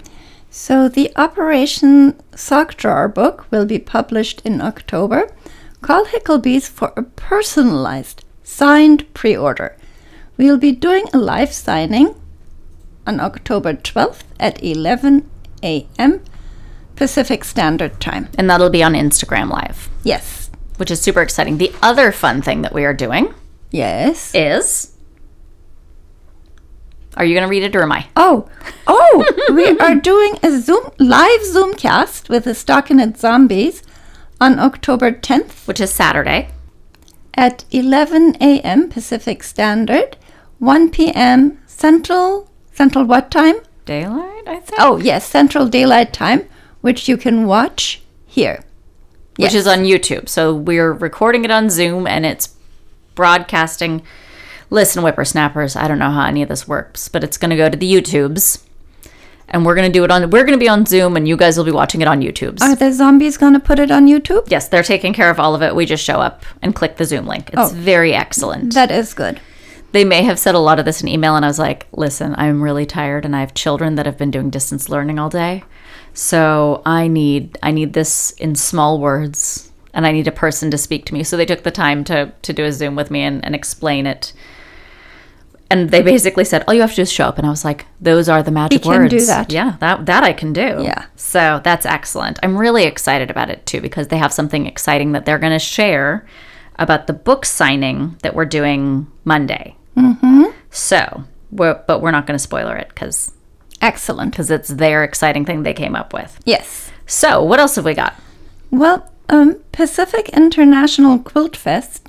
[0.52, 5.34] So the Operation Sock Drawer book will be published in October.
[5.82, 9.76] Call Hicklebee's for a personalized signed pre-order.
[10.38, 12.16] We'll be doing a live signing
[13.08, 15.28] on October 12th at 11
[15.64, 16.22] a.m.
[16.96, 18.30] Pacific Standard Time.
[18.38, 20.43] And that'll be on Instagram Live, Yes.
[20.78, 21.58] Which is super exciting.
[21.58, 23.34] The other fun thing that we are doing
[23.72, 24.34] Yes.
[24.36, 24.92] is.
[27.16, 28.08] Are you going to read it or am I?
[28.16, 28.50] Oh,
[28.88, 33.84] oh, we are doing a Zoom live Zoomcast with the Stockinette Zombies
[34.42, 36.50] on October 10th Which is Saturday.
[37.36, 38.90] at 11 a.m.
[38.90, 40.18] Pacific Standard,
[40.60, 41.60] 1 p.m.
[41.68, 42.50] Central.
[42.74, 43.56] Central what time?
[43.86, 44.80] Daylight, I think.
[44.82, 46.48] Oh, yes, Central Daylight Time,
[46.82, 48.64] which you can watch here.
[49.38, 50.30] Which is on YouTube.
[50.30, 52.56] So we're recording it on Zoom and it's
[53.15, 54.04] broadcasting.
[54.69, 57.69] Listen, whippersnappers, I don't know how any of this works, but it's going to go
[57.69, 58.63] to the YouTubes.
[59.50, 61.38] And we're going to do it on, we're going to be on Zoom and you
[61.38, 62.62] guys will be watching it on YouTubes.
[62.62, 64.50] Are the zombies going to put it on YouTube?
[64.50, 65.76] yes, they're taking care of all of it.
[65.76, 67.50] We just show up and click the Zoom link.
[67.50, 67.76] It's Oh.
[67.76, 68.74] very excellent.
[68.74, 69.39] That is good.
[69.91, 72.34] they may have said a lot of this in email and I was like, listen,
[72.36, 75.63] I'm really tired and I have children that have been doing distance learning all day.
[76.13, 80.78] So I need I need this in small words and I need a person to
[80.78, 81.23] speak to me.
[81.23, 84.06] So they took the time to to do a Zoom with me and, and explain
[84.06, 84.34] it.
[85.69, 87.39] And they basically said, All you have to do is show up.
[87.39, 89.12] And I was like, Those are the magic can words.
[89.12, 89.52] Can do that.
[89.52, 90.84] Yeah, that that I can do.
[90.84, 91.06] Yeah.
[91.15, 92.38] So that's excellent.
[92.43, 95.60] I'm really excited about it too because they have something exciting that they're going to
[95.60, 96.28] share
[96.78, 99.76] about the book signing that we're doing Monday.
[99.97, 100.45] Mm-hmm.
[100.71, 103.32] So, we're, but we're not going to spoiler it because
[103.84, 104.32] Excellent.
[104.32, 106.39] because it's their exciting thing they came up with.
[106.46, 106.89] Yes.
[107.06, 108.15] So, what else have we got?
[108.72, 112.08] Well, um, Pacific International Quilt Fest,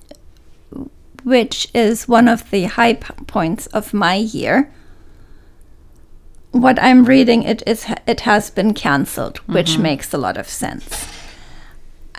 [1.25, 4.73] which is one of the high points of my year.
[6.53, 11.09] What I'm reading, it is it has been cancelled, which makes a lot of sense.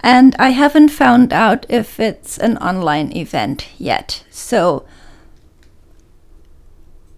[0.03, 4.25] And I haven't found out if it's an online event yet.
[4.29, 4.85] So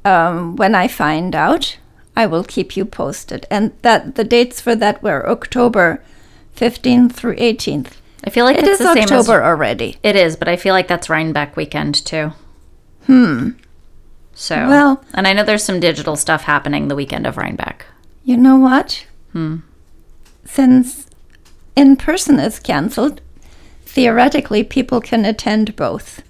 [0.05, 1.77] um, when I find out,
[2.17, 3.45] I will keep you posted.
[3.51, 6.03] And that the dates for that were October
[6.55, 7.91] 15th through 18th.
[8.23, 9.97] I feel like it's is the same October as already.
[10.01, 12.31] it is, but I feel like that's Rhinebeck weekend too.
[13.05, 13.51] Hmm.
[14.33, 17.85] So, Well- and I know there's some digital stuff happening the weekend of Rhinebeck.
[18.25, 19.05] You know what?
[19.31, 19.57] Hmm.
[20.43, 21.05] Since
[21.75, 23.21] in person is cancelled,
[23.85, 26.23] theoretically people can attend both.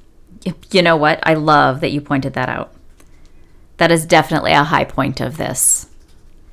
[0.71, 1.19] You know what?
[1.23, 2.73] I love that you pointed that out.
[3.78, 5.88] That is definitely a high point of this.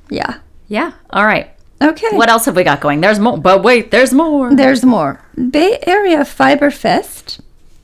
[0.09, 0.39] Yeah.
[0.67, 0.93] Yeah.
[1.09, 1.49] All right.
[1.81, 2.07] Okay.
[2.15, 3.01] What else have we got going?
[3.01, 3.37] There's more.
[3.37, 4.55] But wait, there's more.
[4.55, 5.21] There's more.
[5.35, 7.41] Bay Area Fiber Fest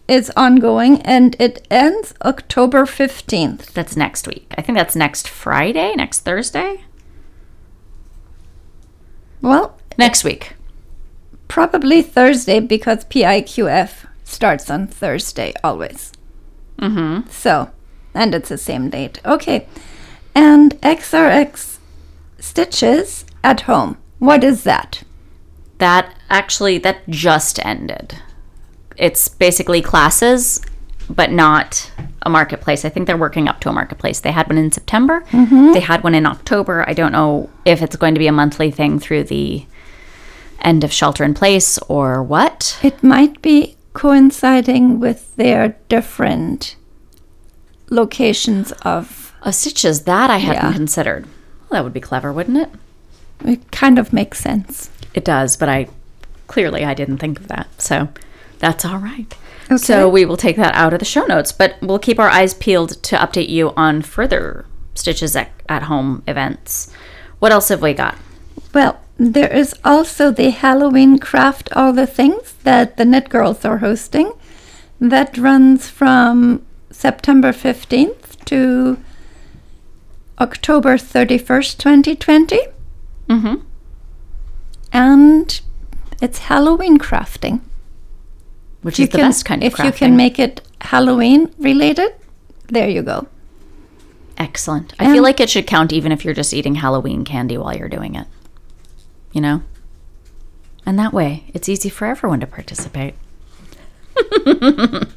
[0.07, 3.73] is ongoing and it ends October 15th.
[3.73, 4.53] That's next week.
[4.57, 6.83] I think that's next Friday, next Thursday,
[9.41, 10.53] Well, next week.
[11.47, 16.11] probably Thursday because PIQF starts on Thursday always.
[16.79, 17.29] Mm-hmm.
[17.29, 17.71] So,
[18.13, 19.19] and it's the same date.
[19.25, 19.67] Okay.
[20.33, 21.77] And XRX
[22.39, 23.97] Stitches at Home.
[24.19, 25.03] What is that?
[25.77, 28.19] That actually that just ended.
[28.97, 30.61] It's basically classes,
[31.09, 32.85] but not a marketplace.
[32.85, 34.19] I think they're working up to a marketplace.
[34.19, 35.21] They had one in September.
[35.31, 35.73] Mm-hmm.
[35.73, 36.87] They had one in October.
[36.87, 39.65] I don't know if it's going to be a monthly thing through the
[40.61, 42.77] end of shelter in place or what.
[42.83, 46.75] It might be coinciding with their different
[47.91, 49.19] locations of.
[49.43, 50.73] Of stitches that I hadn't Yeah.
[50.73, 51.25] considered.
[51.69, 52.69] Well, that would be clever, wouldn't it?
[53.43, 54.91] It kind of makes sense.
[55.15, 55.87] It does, but I
[56.45, 57.67] clearly I didn't think of that.
[57.81, 58.09] So
[58.59, 59.33] that's all right.
[59.65, 59.77] Okay.
[59.77, 62.53] So we will take that out of the show notes, but we'll keep our eyes
[62.53, 66.91] peeled to update you on further Stitches at, at Home events.
[67.39, 68.15] What else have we got?
[68.75, 73.77] Well, there is also the Halloween Craft All the Things that the Knit Girls are
[73.79, 74.33] hosting.
[74.99, 78.97] That runs from September 15th to
[80.39, 82.59] October 31st, 2020.
[83.29, 83.55] Mm-hmm.
[84.93, 85.61] And
[86.21, 87.61] it's Halloween crafting.
[88.81, 89.85] Which You is the can- best kind of If crafting.
[89.85, 92.13] you can make it Halloween related,
[92.67, 93.27] there you go.
[94.37, 94.93] Excellent.
[94.99, 97.75] I And- feel like it should count even if you're just eating Halloween candy while
[97.77, 98.27] you're doing it.
[99.31, 99.61] You know?
[100.85, 103.13] And that way, it's easy for everyone to participate.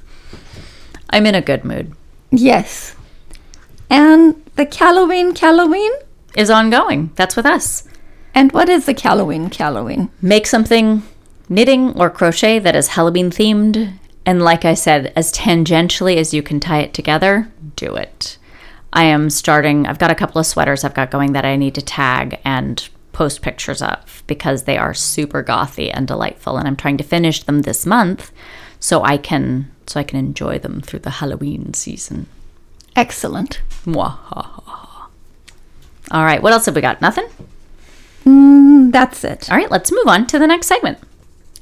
[1.10, 1.92] I'm in a good mood.
[2.30, 2.96] Yes.
[3.90, 5.92] And the Halloween Halloween?
[6.36, 7.12] Is ongoing.
[7.14, 7.86] That's with us.
[8.34, 10.10] And what is the Halloween Halloween?
[10.20, 11.02] make something
[11.48, 13.98] knitting or crochet that is Halloween themed.
[14.26, 18.38] And like I said, as tangentially as you can tie it together, do it.
[18.92, 21.74] I am starting, I've got a couple of sweaters I've got going that I need
[21.74, 26.56] to tag and post pictures of because they are super gothy and delightful.
[26.56, 28.32] And I'm trying to finish them this month
[28.80, 32.26] so I can so I can enjoy them through the Halloween season.
[32.96, 33.60] Excellent.
[33.84, 35.08] Mwahaha.
[36.10, 37.00] All right, what else have we got?
[37.00, 37.26] Nothing?
[38.24, 39.50] Mm, that's it.
[39.50, 40.98] All right, let's move on to the next segment.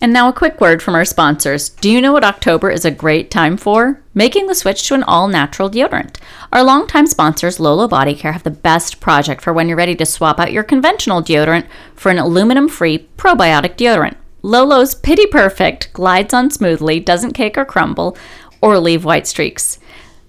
[0.00, 1.68] And now a quick word from our sponsors.
[1.68, 4.02] Do you know what October is a great time for?
[4.14, 6.16] Making the switch to an all natural deodorant.
[6.52, 10.04] Our longtime sponsors, Lolo Body Care, have the best project for when you're ready to
[10.04, 14.16] swap out your conventional deodorant for an aluminum free probiotic deodorant.
[14.42, 18.16] Lolo's Pity Perfect glides on smoothly, doesn't cake or crumble,
[18.60, 19.78] or leave white streaks.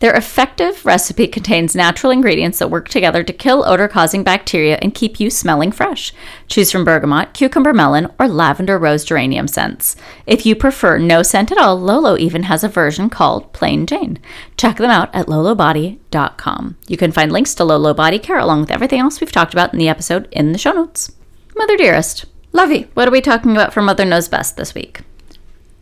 [0.04, 4.94] Their effective recipe contains natural ingredients that work together to kill odor causing bacteria and
[4.94, 6.14] keep you smelling fresh.
[6.50, 9.96] Choose from bergamot, cucumber melon, or lavender rose geranium scents.
[10.28, 14.20] If you prefer no scent at all, Lolo even has a version called Plain Jane.
[14.58, 16.76] Check them out at lolobody.com.
[16.88, 19.72] You can find links to Lolo Body Care along with everything else we've talked about
[19.72, 21.14] in the episode in the show notes.
[21.56, 22.88] Mother Dearest, Lovey.
[22.94, 25.02] what are we talking about for Mother Knows Best this week?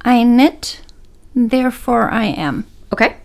[0.04, 0.82] I knit,
[1.36, 2.66] therefore I am.
[2.94, 3.18] Okay?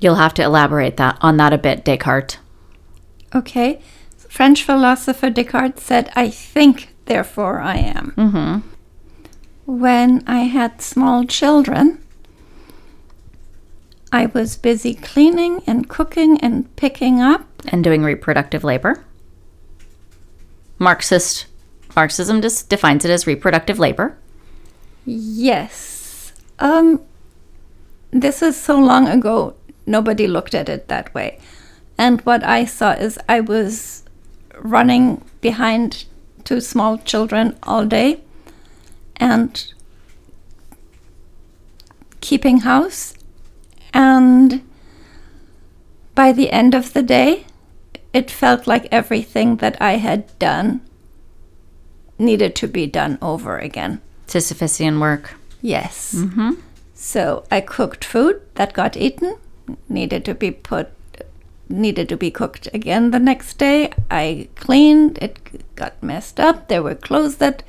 [0.00, 2.38] You'll have to elaborate that on that a bit, Descartes.
[3.34, 3.80] Okay.
[4.28, 8.12] French philosopher Descartes said, I think, therefore I am.
[8.16, 8.68] Mm-hmm.
[9.66, 12.02] When I had small children,
[14.12, 17.46] I was busy cleaning and cooking and picking up.
[17.68, 19.04] and doing reproductive labor.
[20.78, 21.46] Marxist
[21.96, 24.16] Marxism dis- defines it as reproductive labor.
[25.06, 26.32] Yes.
[26.58, 27.00] Um,
[28.10, 29.54] this is so long ago,
[29.86, 31.40] nobody looked at it that way.
[31.96, 34.04] And what I saw is I was
[34.58, 36.04] running behind
[36.44, 38.20] two small children all day
[39.16, 39.72] and
[42.20, 43.14] keeping house.
[43.94, 44.62] And
[46.14, 47.46] by the end of the day,
[48.12, 50.80] it felt like everything that I had done
[52.18, 54.00] needed to be done over again.
[54.26, 55.34] Sisyphusian work.
[55.62, 56.14] Yes.
[56.14, 56.52] Mm-hmm.
[56.94, 59.36] So I cooked food that got eaten,
[59.88, 60.88] needed to be put,
[61.68, 63.92] needed to be cooked again the next day.
[64.10, 66.68] I cleaned, it got messed up.
[66.68, 67.62] There were clothes that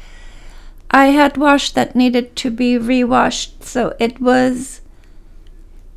[0.90, 3.64] I had washed that needed to be rewashed.
[3.64, 4.82] So it was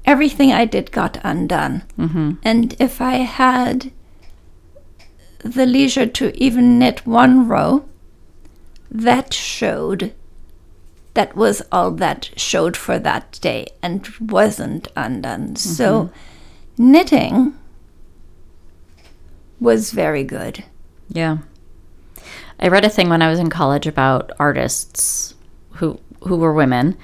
[0.05, 1.82] everything I did got undone.
[2.42, 3.92] And if I had
[5.38, 7.84] the leisure to even knit one row,
[8.91, 10.12] that showed.
[11.14, 15.57] That was all that showed for that day and wasn't undone.
[15.57, 16.93] So mm-hmm.
[16.93, 17.55] knitting
[19.59, 20.64] was very good.
[21.09, 21.38] Yeah.
[22.61, 25.34] I read a thing when I was in college about artists
[25.72, 26.97] who who were women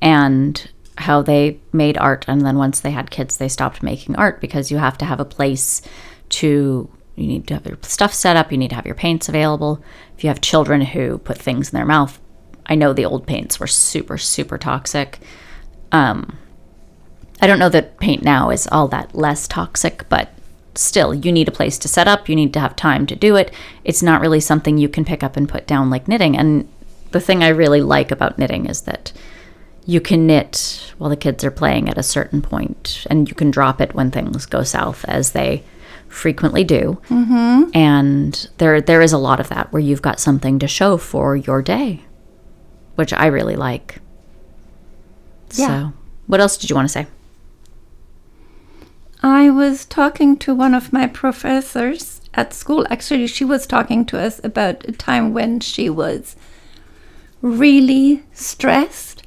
[0.00, 4.40] and how they made art and then once they had kids they stopped making art
[4.40, 5.80] because you have to have a place
[6.28, 9.28] to you need to have your stuff set up, you need to have your paints
[9.28, 9.82] available.
[10.18, 12.18] If you have children who put things in their mouth,
[12.66, 15.20] I know the old paints were super super toxic.
[15.92, 16.36] Um
[17.40, 20.32] I don't know that paint now is all that less toxic, but
[20.74, 22.28] still, you need a place to set up.
[22.28, 23.52] You need to have time to do it.
[23.84, 26.36] It's not really something you can pick up and put down like knitting.
[26.36, 26.68] And
[27.12, 29.12] the thing I really like about knitting is that
[29.86, 33.52] you can knit while the kids are playing at a certain point, and you can
[33.52, 35.62] drop it when things go south, as they
[36.08, 37.00] frequently do.
[37.08, 37.70] Mm-hmm.
[37.74, 41.36] And there, there is a lot of that where you've got something to show for
[41.36, 42.04] your day,
[42.94, 44.00] which I really like.
[45.54, 45.66] Yeah.
[45.66, 45.92] So,
[46.26, 47.06] what else did you want to say?
[49.22, 52.86] I was talking to one of my professors at school.
[52.88, 56.36] Actually, she was talking to us about a time when she was
[57.42, 59.22] really stressed.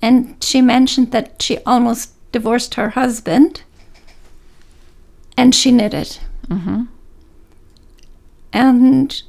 [0.00, 3.62] And she mentioned that she almost divorced her husband.
[5.36, 6.18] And she knitted.
[6.48, 6.84] Mm-hmm.
[8.52, 9.22] And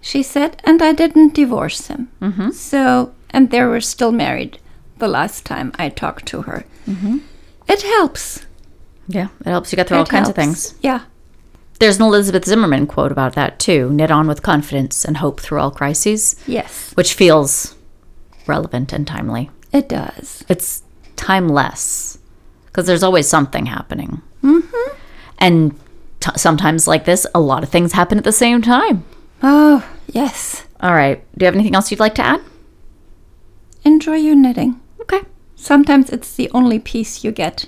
[0.00, 2.10] she said, and I didn't divorce him.
[2.20, 2.50] Mm-hmm.
[2.50, 4.58] So, and they were still married
[4.98, 6.64] the last time I talked to her.
[6.88, 7.18] Mm-hmm.
[7.68, 8.46] It helps.
[9.08, 10.74] Yeah, it helps you get through all It kinds of things.
[10.80, 11.02] Yeah.
[11.78, 15.58] There's an Elizabeth Zimmermann quote about that too knit on with confidence and hope through
[15.60, 17.74] all crises, Yes, which feels
[18.46, 19.50] relevant and timely.
[19.72, 20.44] it does.
[20.48, 20.82] It's
[21.16, 22.18] timeless
[22.66, 24.22] because there's always something happening.
[24.44, 24.91] Mm-hmm.
[25.42, 25.78] And
[26.20, 29.04] t- sometimes, like this, a lot of things happen at the same time.
[29.42, 30.64] Oh, yes.
[30.80, 31.22] All right.
[31.36, 32.40] Do you have anything else you'd like to add?
[33.84, 34.80] Enjoy your knitting.
[35.00, 35.20] Okay.
[35.56, 37.66] Sometimes it's the only piece you get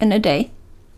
[0.00, 0.50] in a day.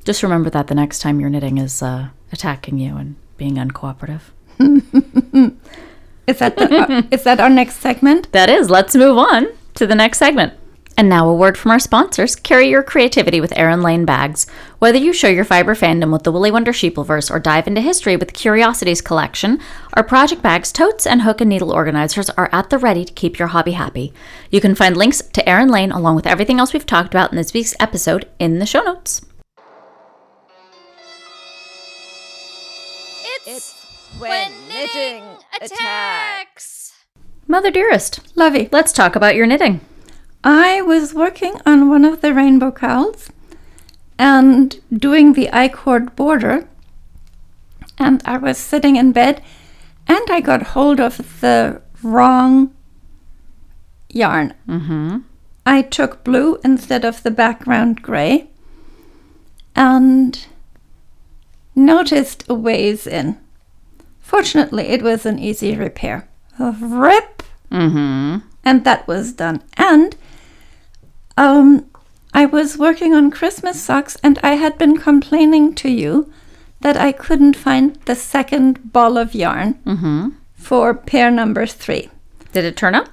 [0.05, 4.23] Just remember that the next time your knitting is uh, attacking you and being uncooperative.
[6.27, 8.33] Is that the, uh, is that our next segment?
[8.33, 10.55] That is, let's move on to the next segment.
[10.99, 12.35] And now a word from our sponsors.
[12.35, 14.47] Carry your creativity with Erin Lane bags.
[14.79, 18.17] Whether you show your fiber fandom with the Willy Wonder Sheepleverse or dive into history
[18.17, 19.61] with the Curiosities collection,
[19.93, 23.39] our project bags, totes, and hook and needle organizers are at the ready to keep
[23.39, 24.15] your hobby happy.
[24.51, 27.37] You can find links to Erin Lane along with everything else we've talked about in
[27.37, 29.21] this week's episode in the show notes.
[33.47, 33.75] It's,
[34.19, 35.23] when knitting
[35.61, 36.95] attacks.
[37.47, 38.71] Mother dearest, Lovey.
[38.73, 39.83] let's talk about your knitting.
[40.45, 43.31] I was working on one of the rainbow cowls
[44.19, 46.69] and doing the I-cord border.
[47.99, 49.43] And I was sitting in bed
[50.07, 52.75] and I got hold of the wrong
[54.11, 54.55] yarn.
[54.69, 55.19] Mm-hmm.
[55.65, 58.49] I took blue instead of the background gray
[59.75, 60.47] and
[61.75, 63.39] noticed a ways in.
[64.21, 66.29] Fortunately, it was an easy repair.
[66.59, 68.47] A rip, Mm-hmm.
[68.65, 69.61] and that was done.
[69.77, 70.15] And
[71.37, 71.87] um,
[72.35, 76.31] I was working on Christmas socks, and I had been complaining to you
[76.81, 80.29] that I couldn't find the second ball of yarn Mm-hmm.
[80.55, 82.11] for pair number three.
[82.53, 83.09] Did it turn up?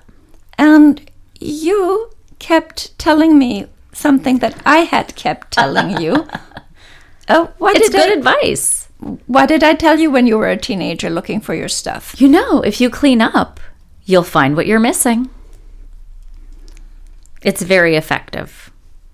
[0.58, 1.10] And
[1.40, 2.10] you
[2.40, 6.28] kept telling me something that I had kept telling you.
[7.30, 8.90] Oh, what It's did good I, advice.
[9.28, 12.20] what did I tell you when you were a teenager looking for your stuff?
[12.20, 13.60] You know, if you clean up,
[14.06, 15.30] you'll find what you're missing.
[17.44, 18.72] It's very effective.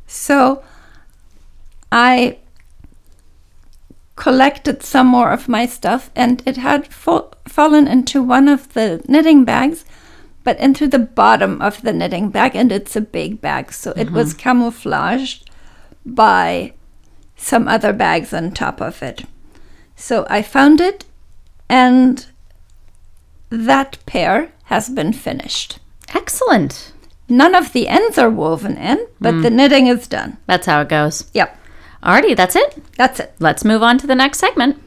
[0.07, 0.63] So
[1.91, 2.37] I
[4.15, 9.01] collected some more of my stuff, and it had fa- fallen into one of the
[9.07, 9.85] knitting bags,
[10.43, 14.11] but into the bottom of the knitting bag, and it's a big bag, so it
[14.11, 14.39] was mm-hmm.
[14.39, 15.49] camouflaged
[16.05, 16.73] by
[17.35, 19.23] some other bags on top of it.
[19.95, 21.05] So I found it,
[21.69, 22.25] and
[23.49, 25.79] that pair has been finished.
[26.13, 26.93] Excellent.
[27.29, 29.41] None of the ends are woven in, but hmm.
[29.41, 30.37] the knitting is done.
[30.47, 31.29] That's how it goes.
[31.33, 31.59] Yep,
[32.03, 32.81] Alrighty, that's it.
[32.95, 33.33] that's it.
[33.39, 34.81] Let's move on to the next segment.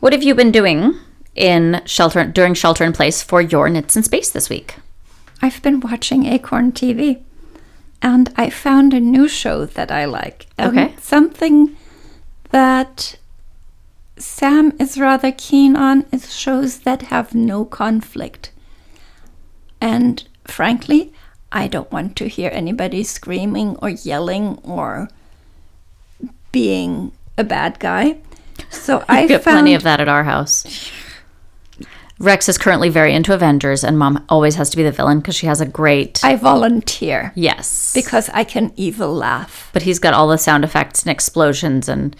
[0.00, 0.98] What have you been doing
[1.34, 4.76] in shelter during shelter in place for your knits in space this week?
[5.42, 7.22] I've been watching Acorn TV
[8.00, 10.46] and I found a new show that I like.
[10.58, 10.94] Okay.
[11.00, 11.76] Something
[12.50, 13.16] that
[14.16, 18.52] Sam is rather keen on is shows that have no conflict.
[19.80, 21.12] And frankly,
[21.52, 25.08] I don't want to hear anybody screaming or yelling or
[26.50, 28.18] being a bad guy.
[28.70, 30.90] So I get found plenty of that at our house.
[32.18, 35.34] Rex is currently very into Avengers, and mom always has to be the villain because
[35.34, 36.24] she has a great.
[36.24, 37.92] I volunteer yes.
[37.92, 39.70] because I can evil laugh.
[39.72, 42.14] but he's got all the sound effects and explosions and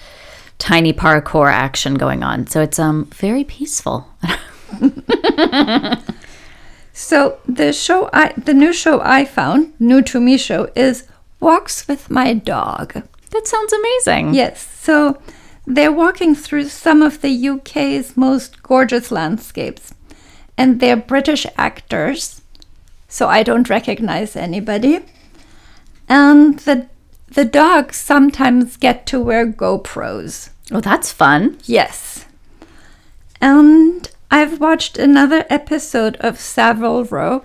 [0.59, 2.47] tiny parkour action going on.
[2.49, 4.09] So it's um very peaceful.
[6.93, 11.05] So the show I the new show I found, new to me show is
[11.40, 13.03] Walks with My Dog.
[13.30, 14.34] that sounds amazing.
[14.34, 14.61] Yes.
[14.61, 15.20] So
[15.66, 19.95] they're walking through some of the UK's most gorgeous landscapes.
[20.59, 22.43] And they're British actors.
[23.09, 25.01] So I don't recognize anybody.
[26.09, 26.88] And the
[27.28, 30.51] the dogs sometimes get to wear GoPros.
[30.70, 31.59] Oh, that's fun.
[31.64, 32.26] Yes.
[33.40, 37.45] And I've watched another episode of Savile Row,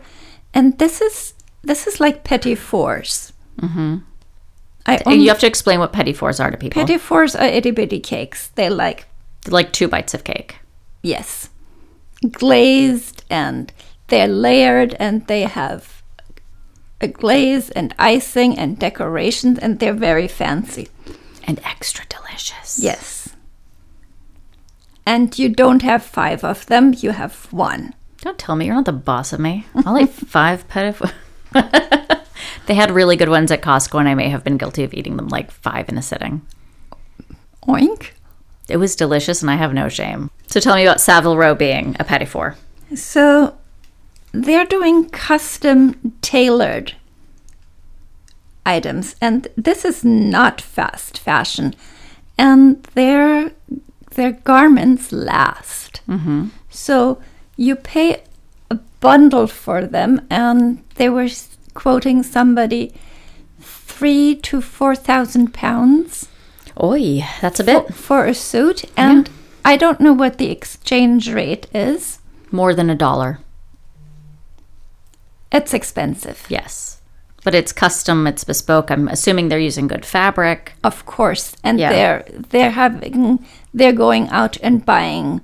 [0.54, 3.34] and this is this is like Petit Fours.
[3.60, 3.98] Mm-hmm.
[4.86, 6.82] I only, you have to explain what petit fours are to people.
[6.82, 8.48] Petit Fours are itty bitty cakes.
[8.56, 9.06] They like
[9.50, 10.60] like two bites of cake.
[11.04, 11.50] yes,
[12.32, 13.72] glazed and
[14.08, 16.02] they're layered and they have
[17.02, 20.88] a glaze and icing and decorations and they're very fancy.
[21.44, 22.80] And extra delicious.
[22.80, 23.27] Yes.
[25.08, 27.96] And you don't have five of them, you have one.
[28.20, 29.66] Don't tell me you're not the boss of me.
[29.74, 31.02] I'll eat five fours.
[32.66, 35.16] they had really good ones at Costco, and I may have been guilty of eating
[35.16, 36.46] them like five in a sitting.
[37.66, 38.10] Oink.
[38.68, 40.30] It was delicious, and I have no shame.
[40.48, 42.58] So tell me about Savile Row being a petit four.
[42.94, 43.58] So
[44.34, 46.96] they're doing custom tailored
[48.66, 51.76] items, and this is not fast fashion,
[52.38, 53.52] and their
[54.18, 56.02] their garments last.
[56.10, 56.50] Mm-hmm.
[56.70, 57.22] So
[57.56, 58.22] you pay
[58.70, 61.30] a bundle for them, and they were
[61.74, 62.94] quoting somebody
[63.62, 66.28] three to four thousand pounds
[66.84, 69.30] Oi, that's a bit for a suit, and
[69.66, 72.20] I don't know what the exchange rate is.
[72.52, 73.40] more than a dollar.
[75.52, 76.46] It's expensive.
[76.50, 77.02] Yes.
[77.48, 78.92] But it's custom, it's bespoke.
[78.92, 80.74] I'm assuming they're using good fabric.
[80.84, 81.92] Of course, and Yeah.
[81.94, 83.40] they're they're having
[83.74, 85.40] they're going out and buying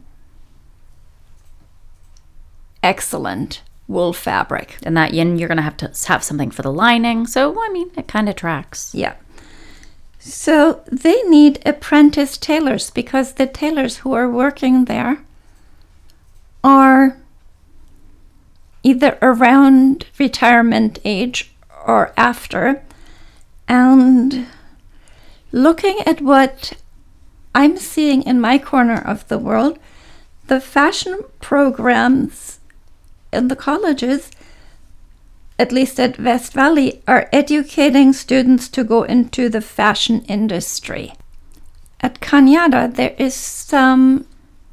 [2.83, 4.79] excellent wool fabric.
[4.83, 7.25] And that yin, you're going to have to have something for the lining.
[7.25, 8.93] So, I mean, it kind of tracks.
[8.93, 9.13] Yeah.
[10.19, 15.23] So they need apprentice tailors because the tailors who are working there
[16.65, 17.15] are
[18.83, 21.49] either around retirement age
[21.85, 22.83] or after.
[23.67, 24.47] And
[25.51, 26.73] looking at what
[27.55, 29.79] I'm seeing in my corner of the world,
[30.47, 32.59] the fashion programs
[33.31, 34.31] in the colleges,
[35.57, 41.13] at least at West Valley, are educating students to go into the fashion industry.
[42.01, 44.25] At Cañada, there is some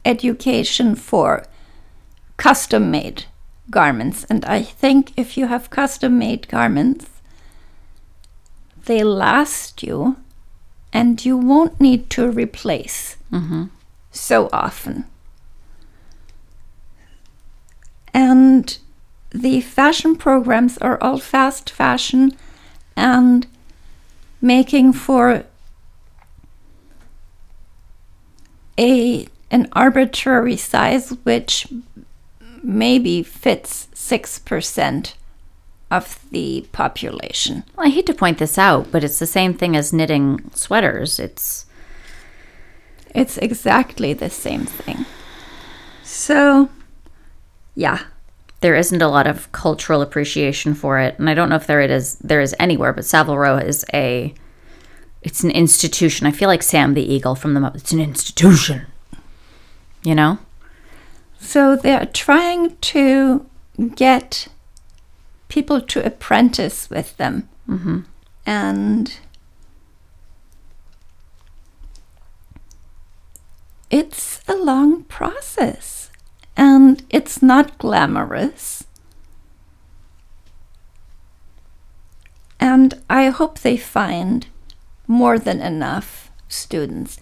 [0.04, 1.44] education for
[2.36, 3.26] custom made
[3.70, 4.24] garments.
[4.24, 7.06] And I think if you have custom made garments,
[8.84, 10.16] they last you
[10.92, 13.64] and you won't need to replace mm-hmm.
[14.10, 15.04] so often.
[18.12, 18.76] And
[19.30, 22.32] the fashion programs are all fast fashion
[22.96, 23.46] and
[24.40, 25.44] making for
[28.78, 31.66] a an arbitrary size which
[32.62, 35.14] maybe fits 6%
[35.90, 37.64] of the population.
[37.76, 41.18] Well, I hate to point this out, but it's the same thing as knitting sweaters.
[41.18, 41.66] It's
[43.14, 45.04] It's exactly the same thing.
[46.04, 46.68] So,
[47.74, 48.00] yeah.
[48.60, 51.80] there isn't a lot of cultural appreciation for it, and I don't know if there
[51.80, 52.92] it is there is anywhere.
[52.92, 54.34] But Savile Row is a
[55.22, 56.26] it's an institution.
[56.26, 57.72] I feel like Sam the Eagle from the.
[57.74, 58.86] It's an institution.
[60.02, 60.38] You know,
[61.40, 63.46] So they're trying to
[63.96, 64.46] get
[65.48, 67.48] people to apprentice with them.
[67.68, 68.00] Mm-hmm.
[68.46, 69.18] And
[73.90, 76.10] it's a long process.
[76.56, 78.84] And it's not glamorous.
[82.60, 84.46] And I hope they find
[85.06, 87.18] more than enough students.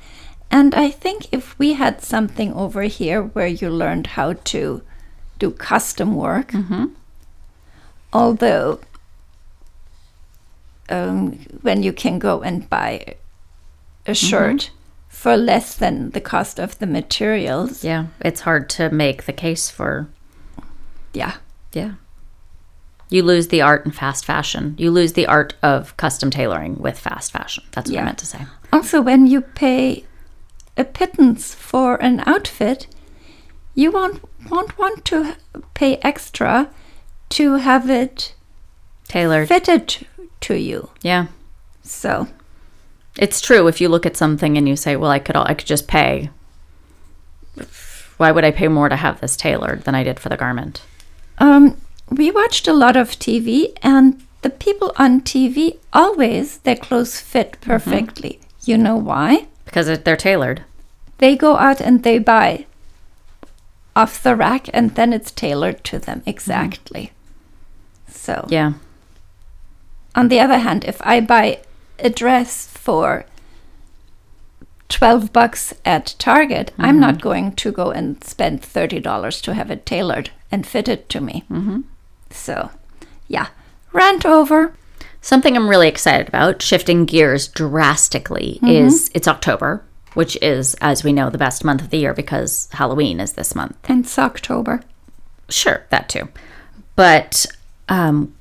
[0.51, 4.83] And I think if we had something over here where you learned how to
[5.39, 6.53] do custom work,
[8.13, 8.81] although
[10.89, 11.33] um,
[11.63, 13.17] when you can go and buy
[14.07, 14.71] a shirt
[15.09, 19.69] for less than the cost of the materials, yeah, it's hard to make the case
[19.69, 20.09] for
[21.13, 21.37] yeah.
[21.73, 21.95] yeah.
[23.11, 24.75] You lose the art in fast fashion.
[24.79, 27.65] You lose the art of custom tailoring with fast fashion.
[27.73, 28.41] That's what I meant to say.
[28.73, 30.05] Also, when you pay
[30.79, 32.87] a pittance for an outfit,
[33.75, 35.37] you won't won't want to
[35.75, 36.71] pay extra
[37.31, 38.35] to have it
[39.09, 39.49] Tailored.
[39.49, 40.07] fitted
[40.41, 40.91] to you.
[41.03, 41.27] Yeah.
[41.83, 42.29] So
[43.19, 43.67] It's true.
[43.67, 46.31] If you look at something and you say, "Well, I could, I could just pay."
[48.17, 50.83] Why would I pay more to have this tailored than I did for the garment?
[51.39, 51.77] Um,
[52.11, 57.57] we watched a lot of TV, and the people on TV always their clothes fit
[57.61, 58.41] perfectly.
[58.65, 59.47] You know why?
[59.65, 60.63] Because it, they're tailored.
[61.19, 62.67] They go out and they buy
[63.95, 64.95] off the rack, and mm.
[64.95, 66.29] then it's tailored to them mm.
[66.29, 67.13] exactly.
[68.07, 68.75] So, Yeah.
[70.15, 71.61] on the other hand, if I buy
[71.99, 73.27] a dress for
[74.89, 77.01] 12 bucks at Target, I'm mm-hmm.
[77.01, 81.45] not going to go and spend $30 to have it tailored and fitted to me.
[81.51, 81.81] Mm-hmm.
[82.31, 82.71] So,
[83.27, 83.49] yeah,
[83.93, 84.75] rant over.
[85.21, 88.87] Something I'm really excited about, shifting gears drastically, mm-hmm.
[88.87, 89.83] is it's October,
[90.19, 93.55] which is, as we know, the best month of the year because Halloween is this
[93.55, 93.77] month.
[93.85, 94.83] And it's October.
[95.49, 96.29] Sure, that too.
[96.97, 97.47] But
[97.89, 98.35] um,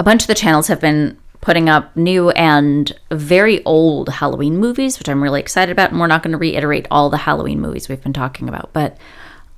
[0.00, 4.98] a bunch of the channels have been putting up new and very old Halloween movies,
[4.98, 5.92] which I'm really excited about.
[5.92, 8.98] And we're not going to reiterate all the Halloween movies we've been talking about, but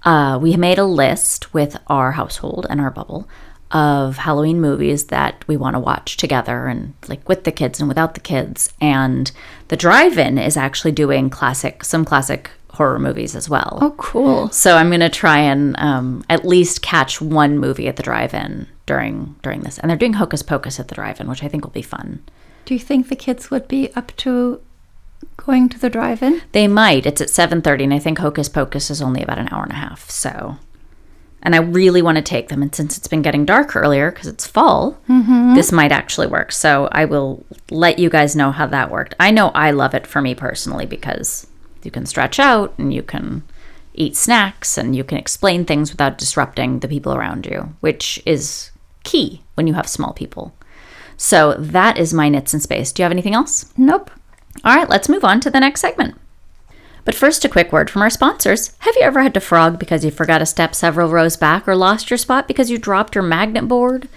[0.04, 3.26] uh, we made a list with our household and our bubble
[3.72, 7.88] of Halloween movies that we want to watch together and like with the kids and
[7.88, 8.72] without the kids.
[8.80, 9.32] And
[9.68, 13.78] the drive-in is actually doing classic, some classic horror movies as well.
[13.80, 14.48] Oh, cool.
[14.48, 19.36] So I'm gonna try and um, at least catch one movie at the drive-in during
[19.42, 21.82] during this, and they're doing Hocus Pocus at the drive-in, which I think will be
[21.82, 22.22] fun.
[22.64, 24.60] Do you think the kids would be up to
[25.36, 26.42] going to the drive-in?
[26.52, 27.06] They might.
[27.06, 29.76] It's at 7:30, and I think Hocus Pocus is only about an hour and a
[29.76, 30.08] half.
[30.10, 30.56] So,
[31.42, 34.28] and I really want to take them, and since it's been getting dark earlier because
[34.28, 35.54] it's fall, mm-hmm.
[35.54, 36.52] this might actually work.
[36.52, 39.14] So I will let you guys know how that worked.
[39.18, 41.46] I know I love it for me personally because
[41.82, 43.42] you can stretch out and you can
[43.94, 48.70] eat snacks and you can explain things without disrupting the people around you, which is
[49.02, 50.54] key when you have small people.
[51.16, 52.92] So that is my knits in space.
[52.92, 53.72] Do you have anything else?
[53.76, 54.10] Nope.
[54.64, 56.16] All right, let's move on to the next segment.
[57.04, 58.72] But first, a quick word from our sponsors.
[58.80, 61.74] Have you ever had to frog because you forgot a step several rows back, or
[61.74, 64.08] lost your spot because you dropped your magnet board,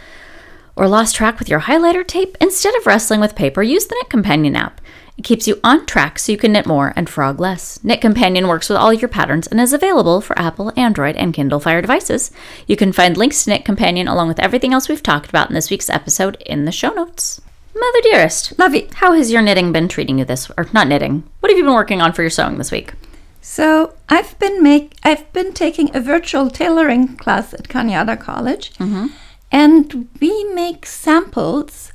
[0.75, 2.37] or lost track with your highlighter tape?
[2.39, 4.81] Instead of wrestling with paper, use the Knit Companion app.
[5.17, 7.81] It keeps you on track so you can knit more and frog less.
[7.83, 11.61] Knit Companion works with all your patterns and is available for Apple, Android, and Kindle
[11.61, 12.31] Fire devices.
[12.67, 15.55] You can find links to Knit Companion along with everything else we've talked about in
[15.55, 17.41] this week's episode in the show notes.
[17.75, 18.89] Mother dearest, Lovey.
[18.95, 21.23] how has your knitting been treating you this or not knitting?
[21.41, 22.93] What have you been working on for your sewing this week?
[23.41, 29.07] So I've been make I've been taking a virtual tailoring class at Cañada College, mm-hmm.
[29.51, 31.91] and we make samples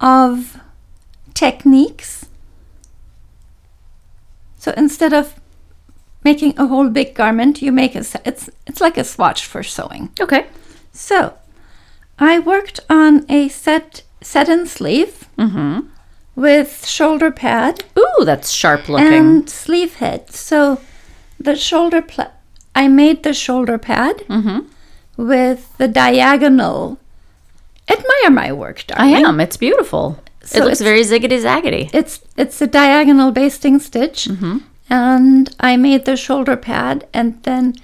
[0.00, 0.60] of
[1.34, 2.26] techniques.
[4.56, 5.40] So instead of
[6.22, 10.10] making a whole big garment, you make a it's it's like a swatch for sewing.
[10.20, 10.46] Okay.
[10.92, 11.34] So
[12.18, 15.80] I worked on a set set and sleeve mm-hmm.
[16.34, 19.12] with shoulder pad Ooh, that's sharp looking.
[19.12, 20.30] and sleeve head.
[20.30, 20.80] So
[21.38, 22.32] the shoulder pla-
[22.74, 24.60] I made the shoulder pad mm-hmm.
[25.16, 26.98] with the diagonal.
[27.88, 29.14] Admire my work, darling.
[29.14, 29.40] I am.
[29.40, 30.18] It's beautiful.
[30.42, 31.90] So it looks it's- very ziggity zaggity.
[31.92, 34.58] It's it's a diagonal basting stitch, mm-hmm.
[34.90, 37.74] and I made the shoulder pad and then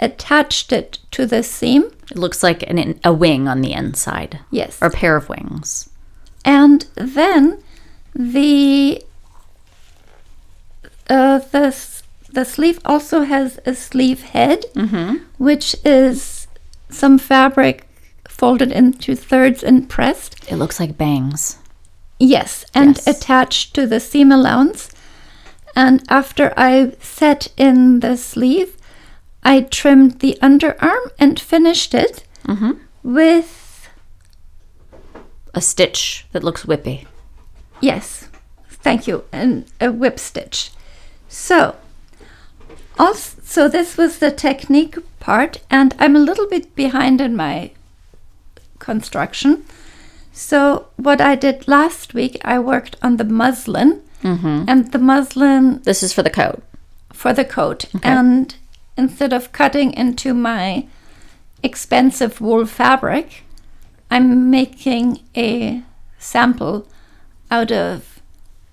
[0.00, 1.84] attached it to the seam.
[2.10, 5.88] It looks like an, a wing on the inside, Yes, or a pair of wings.
[6.44, 7.62] and then
[8.14, 9.04] the
[11.08, 11.76] uh, the
[12.32, 14.64] the sleeve also has a sleeve head,
[15.38, 16.46] which is
[16.88, 17.86] some fabric
[18.28, 20.36] folded into thirds and pressed.
[20.50, 21.58] It looks like bangs.
[22.20, 23.06] Yes, and Yes.
[23.08, 24.90] attached to the seam allowance.
[25.74, 28.76] And after I set in the sleeve,
[29.42, 32.72] I trimmed the underarm and finished it mm-hmm.
[33.02, 33.88] with
[35.54, 37.06] A stitch that looks whippy.
[37.80, 38.28] Yes,
[38.68, 39.24] thank you.
[39.32, 40.70] And a whip stitch.
[41.28, 41.76] So,
[42.98, 47.70] also, so this was the technique part, and I'm a little bit behind in my
[48.78, 49.64] construction.
[50.32, 54.64] So, what I did last week, I worked on the muslin, mm-hmm.
[54.68, 56.62] and the muslin This is for the coat.
[57.12, 57.86] for the coat.
[58.02, 58.54] And
[59.00, 60.86] instead of cutting into my
[61.62, 63.42] expensive wool fabric,
[64.10, 65.82] I'm making a
[66.18, 66.86] sample
[67.50, 68.20] out of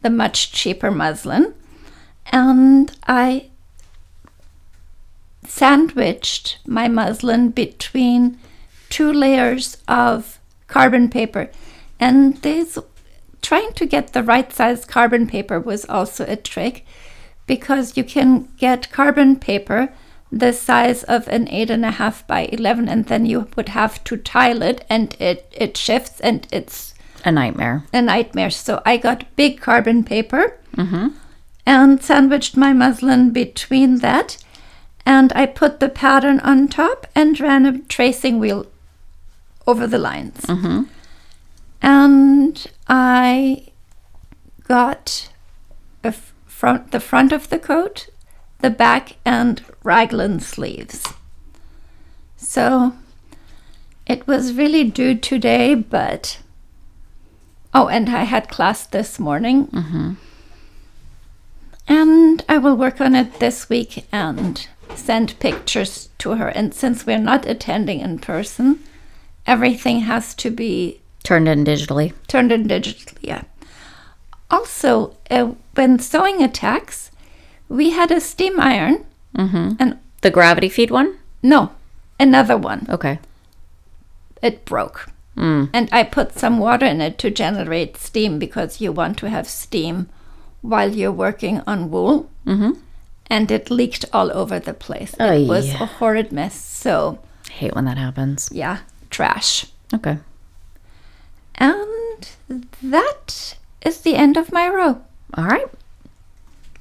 [0.01, 1.53] the much cheaper muslin.
[2.25, 3.49] And I
[5.45, 8.38] sandwiched my muslin between
[8.89, 11.49] two layers of carbon paper.
[11.99, 12.78] And this
[13.41, 16.86] trying to get the right size carbon paper was also a trick
[17.45, 19.93] because you can get carbon paper
[20.32, 24.03] the size of an eight and a half by 11 and then you would have
[24.03, 27.84] to tile it and it, it shifts and it's A nightmare.
[27.93, 28.49] a nightmare.
[28.49, 31.09] So I got big carbon paper mm-hmm.
[31.65, 34.38] and sandwiched my muslin between that.
[35.05, 38.65] And I put the pattern on top and ran a tracing wheel
[39.65, 40.41] over the lines.
[40.41, 40.84] Mm-hmm.
[41.82, 43.67] And I
[44.67, 45.30] got
[46.03, 48.07] a f- front, the front of the coat,
[48.60, 51.03] the back, and raglan sleeves.
[52.36, 52.93] So
[54.05, 56.39] it was really due today, but
[57.74, 60.18] Oh, and I had class this morning.
[61.88, 66.47] And I will work on it this week and send pictures to her.
[66.47, 68.80] And since we're not attending in person,
[69.45, 72.14] everything has to be Turned in digitally.
[72.28, 73.18] turned in digitally.
[73.22, 73.43] Yeah.
[74.49, 77.12] Also, uh, when sewing a attacks,
[77.70, 79.05] we had a steam iron.
[79.34, 81.18] And The gravity feed one?
[81.43, 81.72] no,
[82.20, 82.86] another one.
[82.89, 83.20] Okay.
[84.41, 85.09] it broke.
[85.36, 89.47] And I put some water in it to generate steam because you want to have
[89.47, 90.07] steam
[90.61, 92.28] while you're working on wool.
[92.45, 92.72] Mm-hmm.
[93.30, 95.13] And it leaked all over the place.
[95.20, 95.84] Oh, it was yeah.
[95.84, 96.55] a horrid mess.
[96.55, 98.49] So, I hate when that happens.
[98.51, 98.80] yeah,
[99.11, 99.68] trash.
[99.93, 100.18] Okay.
[101.55, 102.30] And
[102.82, 105.01] that is the end of my row.
[105.36, 105.68] All right.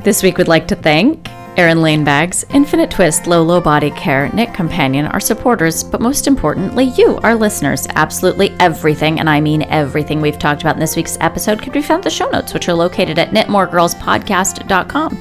[0.02, 1.28] This week, we'd like to thank
[1.58, 6.84] Erin Lane Bags, Infinite Twist, Lolo Body Care, Knit Companion, our supporters, but most importantly,
[6.96, 7.86] you, our listeners.
[7.94, 11.82] Absolutely everything, and I mean everything we've talked about in this week's episode, can be
[11.82, 15.18] found in the show notes, which are located at knitmoregirlspodcast.com.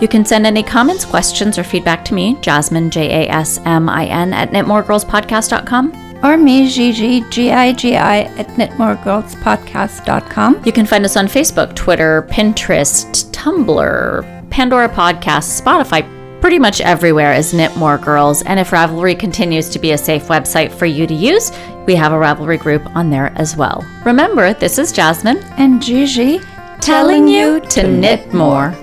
[0.00, 3.88] You can send any comments, questions, or feedback to me, Jasmine, J A S M
[3.88, 6.09] I N, at knitmoregirlspodcast.com.
[6.22, 10.62] Or me, Gigi, G-I-G-I, at knitmoregirlspodcast.com.
[10.64, 16.06] You can find us on Facebook, Twitter, Pinterest, Tumblr, Pandora Podcasts, Spotify,
[16.40, 18.42] pretty much everywhere as Knit More Girls.
[18.42, 21.52] And if Ravelry continues to be a safe website for you to use,
[21.86, 23.84] we have a Ravelry group on there as well.
[24.04, 26.40] Remember, this is Jasmine And Gigi,
[26.80, 28.74] telling you to knit more.